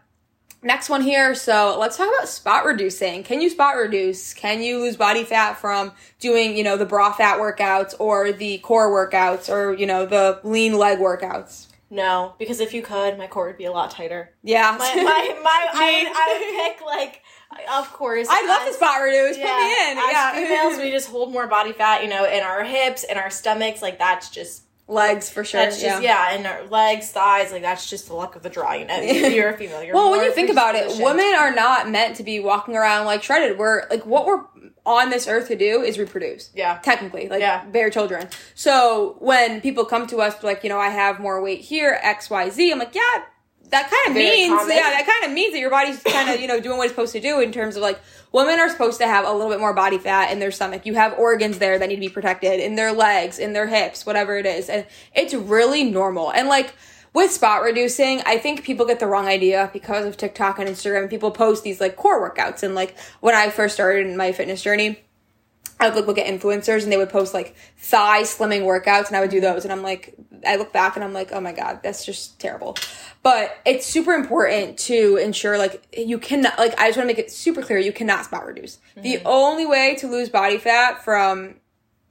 next 0.61 0.89
one 0.89 1.01
here. 1.01 1.33
So 1.35 1.77
let's 1.79 1.97
talk 1.97 2.09
about 2.13 2.27
spot 2.29 2.65
reducing. 2.65 3.23
Can 3.23 3.41
you 3.41 3.49
spot 3.49 3.75
reduce? 3.75 4.33
Can 4.33 4.61
you 4.61 4.79
lose 4.79 4.95
body 4.97 5.23
fat 5.23 5.53
from 5.57 5.91
doing, 6.19 6.55
you 6.57 6.63
know, 6.63 6.77
the 6.77 6.85
bra 6.85 7.11
fat 7.13 7.39
workouts 7.39 7.93
or 7.99 8.31
the 8.31 8.57
core 8.59 8.89
workouts 8.91 9.49
or, 9.51 9.73
you 9.73 9.85
know, 9.85 10.05
the 10.05 10.39
lean 10.43 10.77
leg 10.77 10.99
workouts? 10.99 11.67
No, 11.91 12.35
because 12.37 12.59
if 12.59 12.73
you 12.73 12.83
could, 12.83 13.17
my 13.17 13.25
core 13.25 13.47
would 13.47 13.57
be 13.57 13.65
a 13.65 13.71
lot 13.71 13.89
tighter. 13.89 14.31
Yeah. 14.43 14.75
My 14.77 14.93
my, 14.95 15.39
my 15.41 15.67
I, 15.73 16.03
would, 16.03 16.13
I 16.15 16.67
would 16.67 16.77
pick 16.77 16.85
like 16.85 17.23
of 17.71 17.91
course. 17.93 18.27
I'd 18.29 18.47
love 18.47 18.61
to 18.61 18.69
as- 18.69 18.75
spot 18.75 19.01
reduce. 19.01 19.37
Put 19.37 19.43
Yeah, 19.45 19.57
me 19.57 19.91
in. 19.91 19.97
as 19.97 20.11
yeah. 20.11 20.33
females, 20.35 20.77
we 20.77 20.91
just 20.91 21.09
hold 21.09 21.31
more 21.33 21.47
body 21.47 21.71
fat, 21.71 22.03
you 22.03 22.09
know, 22.09 22.25
in 22.25 22.43
our 22.43 22.63
hips 22.63 23.03
and 23.03 23.17
our 23.17 23.31
stomachs. 23.31 23.81
Like 23.81 23.97
that's 23.97 24.29
just 24.29 24.63
Legs 24.89 25.29
for 25.29 25.43
sure. 25.43 25.61
that's 25.61 25.79
just 25.79 26.01
yeah. 26.01 26.31
and 26.31 26.47
our 26.47 26.65
legs, 26.65 27.11
thighs. 27.11 27.51
Like 27.51 27.61
that's 27.61 27.89
just 27.89 28.07
the 28.07 28.15
luck 28.15 28.35
of 28.35 28.41
the 28.41 28.49
draw. 28.49 28.73
You 28.73 28.85
know, 28.85 28.99
you're 28.99 29.49
a 29.49 29.57
female. 29.57 29.83
You're 29.83 29.93
Well, 29.93 30.09
when 30.09 30.23
you 30.23 30.33
think 30.33 30.49
about 30.49 30.73
it, 30.75 30.87
women 31.01 31.33
are 31.37 31.53
not 31.53 31.89
meant 31.89 32.15
to 32.15 32.23
be 32.23 32.39
walking 32.39 32.75
around 32.75 33.05
like 33.05 33.21
shredded. 33.21 33.57
We're 33.59 33.87
like 33.89 34.05
what 34.05 34.25
we're 34.25 34.41
on 34.85 35.11
this 35.11 35.27
earth 35.27 35.47
to 35.49 35.55
do 35.55 35.83
is 35.83 35.99
reproduce. 35.99 36.49
Yeah. 36.55 36.79
Technically, 36.81 37.29
like 37.29 37.41
Yeah. 37.41 37.63
bear 37.65 37.91
children. 37.91 38.29
So 38.55 39.15
when 39.19 39.61
people 39.61 39.85
come 39.85 40.07
to 40.07 40.17
us 40.17 40.41
like, 40.41 40.63
you 40.63 40.69
know, 40.69 40.79
I 40.79 40.89
have 40.89 41.19
more 41.19 41.39
weight 41.41 41.61
here, 41.61 41.99
X, 42.01 42.29
Y, 42.31 42.49
Z, 42.49 42.71
I'm 42.71 42.79
like, 42.79 42.95
yeah, 42.95 43.23
that 43.69 43.89
kind 43.89 44.07
of 44.07 44.13
means 44.13 44.49
common. 44.49 44.75
yeah, 44.75 44.89
that 44.89 45.05
kind 45.05 45.29
of 45.29 45.35
means 45.35 45.53
that 45.53 45.59
your 45.59 45.69
body's 45.69 46.01
kind 46.01 46.29
of, 46.29 46.41
you 46.41 46.47
know, 46.47 46.59
doing 46.59 46.77
what 46.77 46.85
it's 46.85 46.93
supposed 46.93 47.13
to 47.13 47.19
do 47.19 47.39
in 47.39 47.51
terms 47.51 47.75
of 47.75 47.81
like 47.81 47.99
women 48.31 48.59
are 48.59 48.69
supposed 48.69 48.99
to 48.99 49.07
have 49.07 49.25
a 49.25 49.31
little 49.31 49.49
bit 49.49 49.59
more 49.59 49.73
body 49.73 49.97
fat 49.97 50.31
in 50.31 50.39
their 50.39 50.51
stomach. 50.51 50.85
You 50.85 50.95
have 50.95 51.13
organs 51.17 51.59
there 51.59 51.77
that 51.77 51.87
need 51.87 51.95
to 51.95 52.01
be 52.01 52.09
protected 52.09 52.59
in 52.59 52.75
their 52.75 52.91
legs, 52.91 53.37
in 53.39 53.53
their 53.53 53.67
hips, 53.67 54.05
whatever 54.05 54.37
it 54.37 54.45
is. 54.45 54.69
And 54.69 54.85
it's 55.13 55.33
really 55.33 55.83
normal. 55.83 56.31
And 56.31 56.47
like 56.47 56.73
with 57.13 57.31
spot 57.31 57.61
reducing, 57.61 58.21
I 58.25 58.37
think 58.37 58.63
people 58.63 58.85
get 58.85 58.99
the 58.99 59.07
wrong 59.07 59.27
idea 59.27 59.69
because 59.73 60.05
of 60.05 60.17
TikTok 60.17 60.59
and 60.59 60.67
Instagram. 60.67 61.09
People 61.09 61.31
post 61.31 61.63
these 61.63 61.79
like 61.79 61.95
core 61.95 62.29
workouts. 62.29 62.63
And 62.63 62.75
like 62.75 62.95
when 63.19 63.35
I 63.35 63.49
first 63.49 63.75
started 63.75 64.07
in 64.07 64.17
my 64.17 64.31
fitness 64.31 64.61
journey, 64.61 64.99
I 65.79 65.87
would 65.87 65.95
look, 65.95 66.07
look 66.07 66.17
at 66.17 66.27
influencers 66.27 66.83
and 66.83 66.91
they 66.91 66.97
would 66.97 67.09
post 67.09 67.33
like 67.33 67.55
thigh 67.77 68.23
slimming 68.23 68.63
workouts 68.63 69.07
and 69.07 69.15
I 69.15 69.21
would 69.21 69.29
do 69.29 69.39
those. 69.39 69.63
And 69.63 69.71
I'm 69.71 69.81
like, 69.81 70.13
I 70.45 70.57
look 70.57 70.73
back 70.73 70.95
and 70.95 71.03
I'm 71.03 71.13
like, 71.13 71.31
oh 71.31 71.39
my 71.39 71.53
God, 71.53 71.79
that's 71.83 72.05
just 72.05 72.39
terrible. 72.39 72.77
But 73.23 73.57
it's 73.65 73.85
super 73.85 74.13
important 74.13 74.77
to 74.79 75.17
ensure 75.17 75.57
like 75.57 75.85
you 75.97 76.19
cannot, 76.19 76.57
like, 76.57 76.77
I 76.79 76.87
just 76.87 76.97
want 76.97 77.09
to 77.09 77.13
make 77.13 77.19
it 77.19 77.31
super 77.31 77.61
clear 77.61 77.79
you 77.79 77.93
cannot 77.93 78.25
spot 78.25 78.45
reduce. 78.45 78.79
The 78.95 79.15
mm-hmm. 79.15 79.27
only 79.27 79.65
way 79.65 79.95
to 79.99 80.07
lose 80.07 80.29
body 80.29 80.57
fat 80.57 81.03
from 81.03 81.55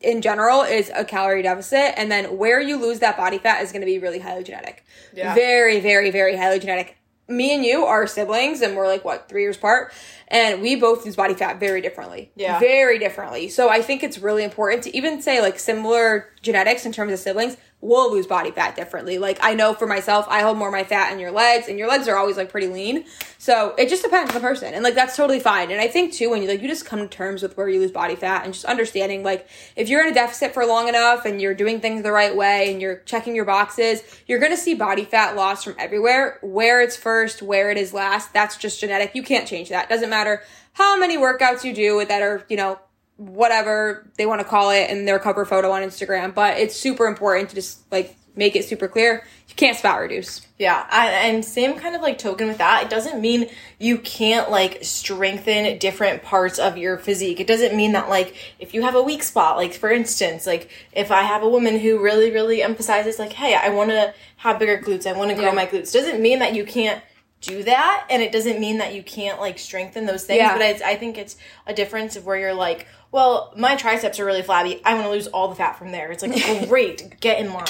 in 0.01 0.23
general 0.23 0.63
is 0.63 0.91
a 0.95 1.05
calorie 1.05 1.43
deficit 1.43 1.99
and 1.99 2.11
then 2.11 2.39
where 2.39 2.61
you 2.61 2.77
lose 2.77 3.01
that 3.01 3.17
body 3.17 3.39
fat 3.39 3.63
is 3.63 3.73
going 3.73 3.81
to 3.81 3.87
be 3.87 3.99
really 3.99 4.21
highly 4.21 4.45
genetic 4.45 4.85
Yeah. 5.13 5.35
very 5.35 5.81
very 5.81 6.11
very 6.11 6.37
highly 6.37 6.61
genetic 6.61 6.97
me 7.29 7.55
and 7.55 7.65
you 7.65 7.85
are 7.85 8.07
siblings 8.07 8.63
and 8.63 8.77
we're 8.77 8.87
like 8.87 9.05
what 9.05 9.29
three 9.29 9.43
years 9.43 9.57
apart? 9.57 9.93
And 10.29 10.63
we 10.63 10.77
both 10.77 11.05
lose 11.05 11.17
body 11.17 11.35
fat 11.35 11.61
very 11.61 11.81
differently. 11.81 12.31
Yeah. 12.35 12.59
very 12.59 12.99
differently. 12.99 13.49
So 13.49 13.69
i 13.69 13.83
think 13.83 14.03
it's 14.03 14.19
really 14.19 14.45
important 14.45 14.83
to 14.85 14.97
even 14.97 15.21
say 15.21 15.41
like 15.41 15.59
similar 15.59 16.29
genetics 16.43 16.87
in 16.87 16.93
terms 16.93 17.13
of 17.13 17.19
siblings 17.19 17.57
will 17.81 18.11
lose 18.13 18.27
body 18.27 18.51
fat 18.51 18.75
differently. 18.75 19.19
Like 19.19 19.39
i 19.41 19.55
know 19.55 19.73
for 19.73 19.87
myself 19.87 20.27
i 20.29 20.43
hold 20.43 20.59
more 20.59 20.69
of 20.69 20.73
my 20.73 20.85
fat 20.85 21.13
in 21.13 21.19
your 21.19 21.31
legs 21.31 21.69
and 21.69 21.79
your 21.79 21.89
legs 21.89 22.09
are 22.09 22.17
always 22.17 22.37
like 22.37 22.51
pretty 22.51 22.67
lean. 22.67 23.05
So 23.39 23.75
it 23.79 23.89
just 23.89 24.03
depends 24.03 24.31
on 24.31 24.35
the 24.35 24.41
person 24.41 24.75
and 24.75 24.83
like 24.83 24.95
that's 24.95 25.17
totally 25.17 25.41
fine. 25.41 25.71
And 25.71 25.81
i 25.81 25.87
think 25.87 26.13
too 26.13 26.31
when 26.31 26.43
you 26.43 26.49
like 26.49 26.61
you 26.61 26.69
just 26.69 26.85
come 26.85 26.99
to 26.99 27.09
terms 27.09 27.43
with 27.43 27.57
where 27.57 27.69
you 27.69 27.81
lose 27.81 27.93
body 27.93 28.17
fat 28.17 28.45
and 28.45 28.53
just 28.53 28.65
understanding 28.65 29.23
like 29.23 29.49
if 29.77 29.89
you're 29.89 30.03
in 30.03 30.11
a 30.11 30.15
deficit 30.15 30.53
for 30.53 30.67
long 30.67 30.89
enough 30.89 31.25
and 31.25 31.41
you're 31.41 31.55
doing 31.55 31.81
things 31.81 32.03
the 32.03 32.13
right 32.13 32.35
way 32.35 32.73
and 32.73 32.83
you're 32.83 32.99
checking 33.07 33.37
your 33.37 33.45
boxes 33.45 34.03
you're 34.27 34.41
to 34.49 34.57
see 34.57 34.75
body 34.75 35.05
fat 35.05 35.37
loss 35.37 35.65
from 35.65 35.75
everywhere. 35.79 36.39
Where 36.43 36.81
it's 36.81 36.97
first 36.97 37.43
where 37.43 37.71
it 37.71 37.77
is 37.77 37.93
last 37.93 38.33
that's 38.33 38.57
just 38.57 38.81
genetic. 38.81 39.15
You 39.15 39.23
can't 39.23 39.47
change 39.47 39.69
that. 39.69 39.89
Doesn't 39.89 40.11
matter 40.11 40.43
how 40.73 40.97
many 40.97 41.17
workouts 41.17 41.65
you 41.65 41.75
do 41.75 42.05
that 42.05 42.23
are 42.23 42.45
you 42.49 42.57
know 42.57 42.79
whatever 43.19 44.11
they 44.17 44.25
want 44.27 44.41
to 44.41 44.45
call 44.45 44.71
it 44.71 44.89
in 44.91 45.05
their 45.05 45.19
cover 45.19 45.45
photo 45.45 45.71
on 45.71 45.83
instagram 45.83 46.35
but 46.35 46.57
it's 46.57 46.75
super 46.75 47.07
important 47.07 47.51
to 47.51 47.55
just 47.55 47.81
like 47.93 48.17
make 48.39 48.55
it 48.57 48.65
super 48.65 48.89
clear, 48.89 49.27
you 49.49 49.55
can't 49.57 49.77
spot 49.77 50.01
reduce. 50.01 50.47
Yeah, 50.59 50.87
I, 50.91 51.09
and 51.11 51.45
same 51.45 51.79
kind 51.79 51.95
of 51.97 52.01
like 52.01 52.19
token 52.19 52.47
with 52.47 52.59
that. 52.59 52.85
It 52.85 52.89
doesn't 52.91 53.21
mean 53.21 53.51
you 53.79 53.99
can't 53.99 54.51
like 54.51 54.79
strengthen 54.83 55.77
different 55.79 56.23
parts 56.23 56.59
of 56.59 56.79
your 56.79 56.97
physique. 56.99 57.41
It 57.41 57.47
doesn't 57.47 57.77
mean 57.77 57.93
that 57.93 58.09
like 58.09 58.35
if 58.61 58.73
you 58.73 58.83
have 58.83 58.95
a 58.95 59.03
weak 59.03 59.23
spot, 59.25 59.57
like 59.57 59.75
for 59.75 59.91
instance, 59.91 60.47
like 60.47 60.71
if 60.93 61.11
I 61.11 61.23
have 61.23 61.43
a 61.43 61.49
woman 61.49 61.81
who 61.81 62.01
really, 62.03 62.31
really 62.31 62.63
emphasizes 62.63 63.19
like, 63.19 63.33
hey, 63.33 63.55
I 63.55 63.71
want 63.71 63.91
to 63.91 64.15
have 64.37 64.59
bigger 64.61 64.79
glutes, 64.79 65.07
I 65.07 65.13
want 65.19 65.31
to 65.31 65.35
grow 65.37 65.47
Yeah. 65.47 65.53
my 65.55 65.67
glutes, 65.67 65.93
doesn't 65.93 66.23
mean 66.23 66.39
that 66.39 66.55
you 66.55 66.65
can't 66.65 67.03
do 67.41 67.63
that, 67.65 68.07
and 68.11 68.23
it 68.23 68.33
doesn't 68.33 68.59
mean 68.61 68.79
that 68.79 68.95
you 68.95 69.03
can't 69.03 69.41
like 69.41 69.59
strengthen 69.59 70.07
those 70.07 70.25
things. 70.25 70.39
Yeah. 70.39 70.53
But 70.55 70.63
it's, 70.63 70.83
I 70.83 70.97
think 70.97 71.17
it's 71.19 71.37
a 71.67 71.73
difference 71.75 72.17
of 72.17 72.27
where 72.27 72.37
you're 72.37 72.55
like, 72.55 72.87
well, 73.13 73.53
my 73.57 73.77
triceps 73.77 74.19
are 74.21 74.25
really 74.25 74.43
flabby. 74.43 74.81
I 74.85 74.95
want 74.95 75.07
to 75.07 75.11
lose 75.11 75.27
all 75.29 75.49
the 75.49 75.55
fat 75.55 75.79
from 75.79 75.93
there. 75.93 76.11
It's 76.13 76.23
like 76.23 76.69
great, 76.69 77.21
get 77.21 77.39
in 77.41 77.53
line. 77.53 77.65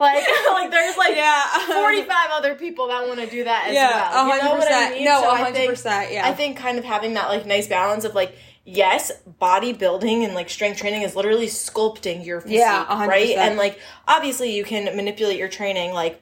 Like, 0.00 0.24
like 0.48 0.70
there's 0.70 0.96
like 0.96 1.14
Yeah. 1.14 1.42
45 1.66 2.10
other 2.32 2.54
people 2.56 2.88
that 2.88 3.06
want 3.06 3.20
to 3.20 3.26
do 3.26 3.44
that 3.44 3.68
as 3.68 3.74
Yeah, 3.74 4.10
well. 4.10 4.36
You 4.36 4.42
know 4.42 4.50
what 4.56 4.72
I 4.72 4.90
100%. 4.90 4.94
mean? 4.94 5.04
No, 5.04 5.20
So 5.20 5.30
I 5.30 5.52
think- 5.52 5.70
100%, 5.72 6.12
yeah. 6.12 6.26
I 6.26 6.32
think 6.32 6.56
kind 6.56 6.78
of 6.78 6.84
having 6.84 7.14
that 7.14 7.28
like 7.28 7.46
nice 7.46 7.68
balance 7.68 8.04
of 8.04 8.14
like, 8.14 8.34
yes, 8.64 9.12
bodybuilding 9.40 10.24
and 10.24 10.34
like 10.34 10.48
strength 10.50 10.80
training 10.80 11.02
is 11.02 11.14
literally 11.14 11.46
sculpting 11.46 12.24
your 12.24 12.40
physique, 12.40 12.58
Yeah, 12.58 12.84
100%. 12.86 13.06
right? 13.06 13.30
And 13.36 13.56
like, 13.56 13.78
obviously 14.08 14.56
you 14.56 14.64
can 14.64 14.84
manipulate 14.96 15.38
your 15.38 15.48
training 15.48 15.92
like 15.92 16.20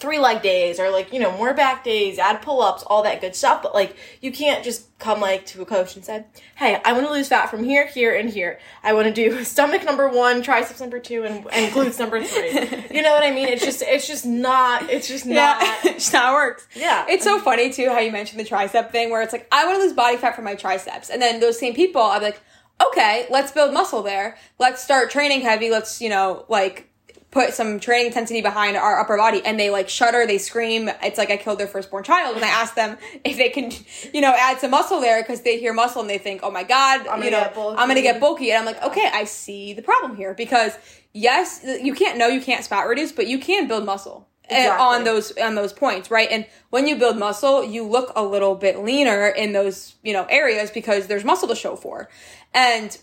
three 0.00 0.18
leg 0.18 0.42
days 0.42 0.80
or 0.80 0.90
like, 0.90 1.12
you 1.12 1.20
know, 1.20 1.30
more 1.36 1.52
back 1.52 1.84
days, 1.84 2.18
add 2.18 2.40
pull 2.42 2.62
ups, 2.62 2.82
all 2.82 3.02
that 3.02 3.20
good 3.20 3.36
stuff. 3.36 3.62
But 3.62 3.74
like, 3.74 3.96
you 4.20 4.32
can't 4.32 4.64
just 4.64 4.86
come 4.98 5.20
like 5.20 5.46
to 5.46 5.62
a 5.62 5.66
coach 5.66 5.94
and 5.94 6.04
say, 6.04 6.24
hey, 6.56 6.80
I 6.84 6.92
want 6.92 7.06
to 7.06 7.12
lose 7.12 7.28
fat 7.28 7.50
from 7.50 7.62
here, 7.62 7.86
here, 7.86 8.14
and 8.14 8.28
here. 8.28 8.58
I 8.82 8.94
want 8.94 9.06
to 9.06 9.12
do 9.12 9.44
stomach 9.44 9.84
number 9.84 10.08
one, 10.08 10.42
triceps 10.42 10.80
number 10.80 10.98
two, 10.98 11.24
and, 11.24 11.46
and 11.52 11.72
glutes 11.72 11.98
number 11.98 12.22
three. 12.22 12.86
You 12.90 13.02
know 13.02 13.12
what 13.12 13.22
I 13.22 13.30
mean? 13.30 13.48
It's 13.48 13.64
just, 13.64 13.82
it's 13.82 14.06
just 14.06 14.26
not, 14.26 14.90
it's 14.90 15.06
just 15.06 15.24
not. 15.24 15.62
Yeah, 15.62 15.76
it's 15.84 16.12
not 16.12 16.34
works. 16.34 16.66
Yeah. 16.74 17.06
It's 17.08 17.24
so 17.24 17.38
funny 17.38 17.72
too 17.72 17.88
how 17.88 18.00
you 18.00 18.10
mentioned 18.10 18.40
the 18.40 18.44
tricep 18.44 18.90
thing 18.90 19.10
where 19.10 19.22
it's 19.22 19.32
like, 19.32 19.46
I 19.52 19.64
want 19.64 19.78
to 19.78 19.82
lose 19.82 19.92
body 19.92 20.16
fat 20.16 20.34
from 20.34 20.44
my 20.44 20.54
triceps. 20.54 21.08
And 21.08 21.22
then 21.22 21.40
those 21.40 21.58
same 21.58 21.74
people, 21.74 22.02
I'm 22.02 22.22
like, 22.22 22.40
okay, 22.88 23.26
let's 23.30 23.52
build 23.52 23.72
muscle 23.72 24.02
there. 24.02 24.36
Let's 24.58 24.82
start 24.82 25.10
training 25.10 25.42
heavy. 25.42 25.70
Let's, 25.70 26.00
you 26.00 26.08
know, 26.08 26.44
like 26.48 26.89
put 27.30 27.54
some 27.54 27.78
training 27.78 28.06
intensity 28.06 28.40
behind 28.42 28.76
our 28.76 28.98
upper 29.00 29.16
body. 29.16 29.40
And 29.44 29.58
they 29.58 29.70
like 29.70 29.88
shudder, 29.88 30.26
they 30.26 30.38
scream. 30.38 30.90
It's 31.02 31.16
like 31.18 31.30
I 31.30 31.36
killed 31.36 31.58
their 31.60 31.66
firstborn 31.68 32.02
child. 32.04 32.36
And 32.36 32.44
I 32.44 32.48
ask 32.48 32.74
them 32.74 32.98
if 33.24 33.36
they 33.36 33.50
can, 33.50 33.70
you 34.12 34.20
know, 34.20 34.34
add 34.36 34.58
some 34.58 34.72
muscle 34.72 35.00
there 35.00 35.22
because 35.22 35.42
they 35.42 35.58
hear 35.58 35.72
muscle 35.72 36.00
and 36.00 36.10
they 36.10 36.18
think, 36.18 36.40
oh 36.42 36.50
my 36.50 36.64
God, 36.64 37.04
gonna 37.04 37.24
you 37.24 37.30
know. 37.30 37.38
I'm 37.78 37.86
going 37.86 37.96
to 37.96 38.02
get 38.02 38.20
bulky. 38.20 38.50
And 38.50 38.58
I'm 38.58 38.64
like, 38.66 38.82
okay, 38.82 39.08
I 39.12 39.24
see 39.24 39.72
the 39.74 39.82
problem 39.82 40.16
here 40.16 40.34
because 40.34 40.76
yes, 41.12 41.60
you 41.64 41.94
can't 41.94 42.18
know 42.18 42.26
you 42.26 42.40
can't 42.40 42.64
spot 42.64 42.86
reduce, 42.86 43.12
but 43.12 43.26
you 43.26 43.38
can 43.38 43.68
build 43.68 43.84
muscle. 43.84 44.28
uh, 44.50 44.54
Exactly. 44.54 44.84
on 44.84 45.04
those 45.04 45.32
on 45.38 45.54
those 45.54 45.72
points, 45.72 46.10
right? 46.10 46.28
And 46.30 46.44
when 46.70 46.88
you 46.88 46.96
build 46.96 47.16
muscle, 47.16 47.62
you 47.64 47.84
look 47.86 48.12
a 48.16 48.24
little 48.24 48.56
bit 48.56 48.80
leaner 48.80 49.28
in 49.28 49.52
those, 49.52 49.94
you 50.02 50.12
know, 50.12 50.24
areas 50.24 50.72
because 50.72 51.06
there's 51.06 51.24
muscle 51.24 51.46
to 51.48 51.54
show 51.54 51.76
for. 51.76 52.08
And 52.52 52.96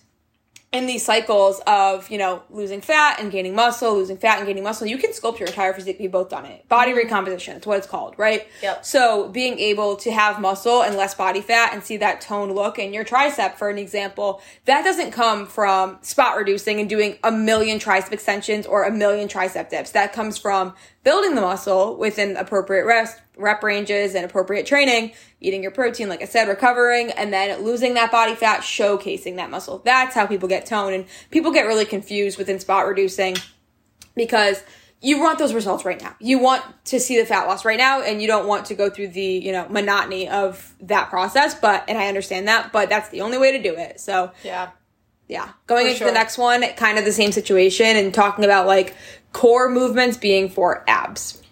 in 0.73 0.85
these 0.85 1.05
cycles 1.05 1.61
of, 1.65 2.09
you 2.11 2.17
know, 2.17 2.43
losing 2.49 2.81
fat 2.81 3.21
and 3.21 3.31
gaining 3.31 3.55
muscle, 3.55 3.93
losing 3.93 4.17
fat 4.17 4.39
and 4.39 4.47
gaining 4.47 4.63
muscle, 4.63 4.85
you 4.85 4.97
can 4.97 5.11
sculpt 5.11 5.39
your 5.39 5.47
entire 5.47 5.73
physique. 5.73 5.95
We've 5.97 6.11
both 6.11 6.29
done 6.29 6.45
it. 6.45 6.67
Body 6.67 6.91
mm-hmm. 6.91 6.99
recomposition, 6.99 7.55
it's 7.55 7.65
what 7.65 7.77
it's 7.77 7.87
called, 7.87 8.15
right? 8.17 8.47
Yep. 8.61 8.83
So 8.83 9.29
being 9.29 9.59
able 9.59 9.95
to 9.97 10.11
have 10.11 10.41
muscle 10.41 10.83
and 10.83 10.95
less 10.95 11.15
body 11.15 11.39
fat 11.39 11.73
and 11.73 11.81
see 11.81 11.95
that 11.97 12.19
toned 12.19 12.53
look 12.53 12.79
in 12.79 12.93
your 12.93 13.05
tricep, 13.05 13.55
for 13.55 13.69
an 13.69 13.77
example, 13.77 14.41
that 14.65 14.83
doesn't 14.83 15.11
come 15.11 15.47
from 15.47 15.99
spot 16.01 16.35
reducing 16.35 16.81
and 16.81 16.89
doing 16.89 17.17
a 17.23 17.31
million 17.31 17.79
tricep 17.79 18.11
extensions 18.11 18.65
or 18.65 18.83
a 18.83 18.91
million 18.91 19.29
tricep 19.29 19.69
dips. 19.69 19.91
That 19.91 20.11
comes 20.11 20.37
from 20.37 20.73
building 21.07 21.35
the 21.35 21.41
muscle 21.41 21.95
within 21.95 22.35
appropriate 22.35 22.83
rest, 22.83 23.21
rep 23.37 23.63
ranges 23.63 24.13
and 24.13 24.25
appropriate 24.25 24.65
training, 24.65 25.13
eating 25.39 25.61
your 25.63 25.71
protein, 25.71 26.09
like 26.09 26.21
I 26.21 26.25
said, 26.25 26.49
recovering, 26.49 27.11
and 27.11 27.31
then 27.31 27.63
losing 27.63 27.93
that 27.93 28.11
body 28.11 28.35
fat, 28.35 28.59
showcasing 28.59 29.37
that 29.37 29.49
muscle. 29.49 29.81
That's 29.85 30.13
how 30.13 30.25
people 30.25 30.49
get 30.49 30.65
tone. 30.65 30.91
And 30.91 31.05
people 31.31 31.53
get 31.53 31.65
really 31.65 31.85
confused 31.85 32.37
within 32.37 32.59
spot 32.59 32.85
reducing 32.87 33.37
because 34.17 34.61
you 34.99 35.17
want 35.21 35.39
those 35.39 35.53
results 35.53 35.85
right 35.85 36.01
now. 36.01 36.13
You 36.19 36.39
want 36.39 36.61
to 36.87 36.99
see 36.99 37.17
the 37.17 37.25
fat 37.25 37.47
loss 37.47 37.63
right 37.63 37.77
now 37.77 38.01
and 38.01 38.21
you 38.21 38.27
don't 38.27 38.45
want 38.45 38.65
to 38.65 38.73
go 38.75 38.89
through 38.89 39.07
the, 39.07 39.21
you 39.23 39.53
know, 39.53 39.65
monotony 39.69 40.27
of 40.27 40.75
that 40.81 41.09
process, 41.09 41.55
but 41.55 41.85
and 41.87 41.97
I 41.97 42.09
understand 42.09 42.49
that, 42.49 42.73
but 42.73 42.89
that's 42.89 43.07
the 43.07 43.21
only 43.21 43.37
way 43.37 43.53
to 43.53 43.63
do 43.63 43.73
it. 43.77 44.01
So, 44.01 44.31
Yeah. 44.43 44.71
yeah. 45.29 45.51
Going 45.67 45.85
For 45.85 45.87
into 45.87 45.99
sure. 45.99 46.07
the 46.09 46.13
next 46.15 46.37
one, 46.37 46.63
kind 46.75 46.97
of 46.97 47.05
the 47.05 47.13
same 47.13 47.31
situation 47.31 47.95
and 47.95 48.13
talking 48.13 48.43
about 48.43 48.67
like 48.67 48.93
core 49.37 49.69
movements 49.69 50.17
being 50.17 50.49
for 50.49 50.83
abs. 50.87 51.43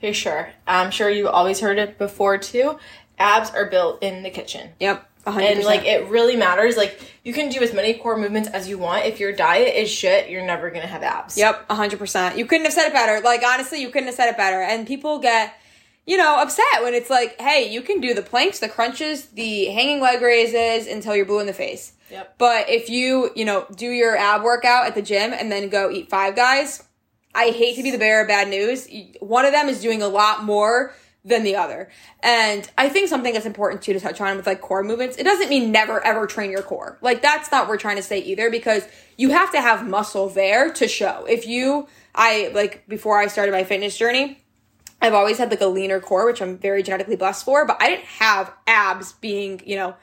For 0.00 0.12
sure. 0.12 0.50
I'm 0.64 0.92
sure 0.92 1.10
you've 1.10 1.26
always 1.26 1.58
heard 1.58 1.76
it 1.76 1.98
before 1.98 2.38
too. 2.38 2.78
Abs 3.18 3.50
are 3.50 3.68
built 3.68 4.00
in 4.00 4.22
the 4.22 4.30
kitchen. 4.30 4.70
Yep. 4.78 5.08
100%. 5.26 5.42
And 5.50 5.64
like 5.64 5.84
it 5.84 6.08
really 6.08 6.36
matters. 6.36 6.76
Like 6.76 7.00
you 7.24 7.32
can 7.32 7.48
do 7.48 7.60
as 7.60 7.74
many 7.74 7.94
core 7.94 8.16
movements 8.16 8.48
as 8.48 8.68
you 8.68 8.78
want. 8.78 9.06
If 9.06 9.18
your 9.18 9.32
diet 9.32 9.74
is 9.74 9.90
shit, 9.90 10.30
you're 10.30 10.46
never 10.46 10.70
gonna 10.70 10.86
have 10.86 11.02
abs. 11.02 11.36
Yep, 11.36 11.68
100%. 11.68 12.36
You 12.36 12.46
couldn't 12.46 12.64
have 12.64 12.74
said 12.74 12.86
it 12.86 12.92
better. 12.92 13.20
Like, 13.24 13.42
honestly, 13.44 13.80
you 13.80 13.90
couldn't 13.90 14.06
have 14.06 14.14
said 14.14 14.28
it 14.28 14.36
better. 14.36 14.62
And 14.62 14.86
people 14.86 15.18
get, 15.18 15.52
you 16.06 16.16
know, 16.16 16.40
upset 16.40 16.82
when 16.82 16.94
it's 16.94 17.10
like, 17.10 17.40
hey, 17.40 17.68
you 17.68 17.82
can 17.82 18.00
do 18.00 18.14
the 18.14 18.22
planks, 18.22 18.60
the 18.60 18.68
crunches, 18.68 19.26
the 19.26 19.64
hanging 19.66 20.00
leg 20.00 20.22
raises 20.22 20.86
until 20.86 21.16
you're 21.16 21.26
blue 21.26 21.40
in 21.40 21.46
the 21.46 21.52
face. 21.52 21.92
Yep. 22.10 22.38
But 22.38 22.68
if 22.68 22.88
you, 22.88 23.30
you 23.34 23.44
know, 23.44 23.66
do 23.74 23.88
your 23.88 24.16
ab 24.16 24.44
workout 24.44 24.86
at 24.86 24.94
the 24.94 25.02
gym 25.02 25.32
and 25.32 25.50
then 25.50 25.68
go 25.70 25.90
eat 25.90 26.08
five 26.08 26.36
guys, 26.36 26.84
I 27.34 27.50
hate 27.50 27.76
to 27.76 27.82
be 27.82 27.90
the 27.90 27.98
bearer 27.98 28.22
of 28.22 28.28
bad 28.28 28.48
news. 28.48 28.88
One 29.20 29.44
of 29.44 29.52
them 29.52 29.68
is 29.68 29.80
doing 29.80 30.02
a 30.02 30.08
lot 30.08 30.44
more 30.44 30.94
than 31.24 31.44
the 31.44 31.56
other. 31.56 31.88
And 32.22 32.68
I 32.76 32.88
think 32.88 33.08
something 33.08 33.32
that's 33.32 33.46
important 33.46 33.82
too 33.82 33.92
to 33.92 34.00
touch 34.00 34.20
on 34.20 34.36
with 34.36 34.46
like 34.46 34.60
core 34.60 34.82
movements, 34.82 35.16
it 35.16 35.24
doesn't 35.24 35.48
mean 35.48 35.70
never 35.70 36.04
ever 36.04 36.26
train 36.26 36.50
your 36.50 36.62
core. 36.62 36.98
Like 37.00 37.22
that's 37.22 37.50
not 37.52 37.62
what 37.62 37.70
we're 37.70 37.78
trying 37.78 37.96
to 37.96 38.02
say 38.02 38.18
either 38.18 38.50
because 38.50 38.86
you 39.16 39.30
have 39.30 39.52
to 39.52 39.60
have 39.60 39.86
muscle 39.86 40.28
there 40.28 40.72
to 40.72 40.88
show. 40.88 41.24
If 41.28 41.46
you 41.46 41.86
I 42.14 42.50
like 42.54 42.88
before 42.88 43.18
I 43.18 43.28
started 43.28 43.52
my 43.52 43.64
fitness 43.64 43.96
journey, 43.96 44.42
I've 45.00 45.14
always 45.14 45.38
had 45.38 45.50
like 45.50 45.60
a 45.60 45.66
leaner 45.66 46.00
core, 46.00 46.26
which 46.26 46.42
I'm 46.42 46.58
very 46.58 46.82
genetically 46.82 47.16
blessed 47.16 47.44
for, 47.44 47.66
but 47.66 47.76
I 47.80 47.88
didn't 47.88 48.04
have 48.04 48.52
abs 48.66 49.12
being, 49.12 49.60
you 49.64 49.76
know, 49.76 49.94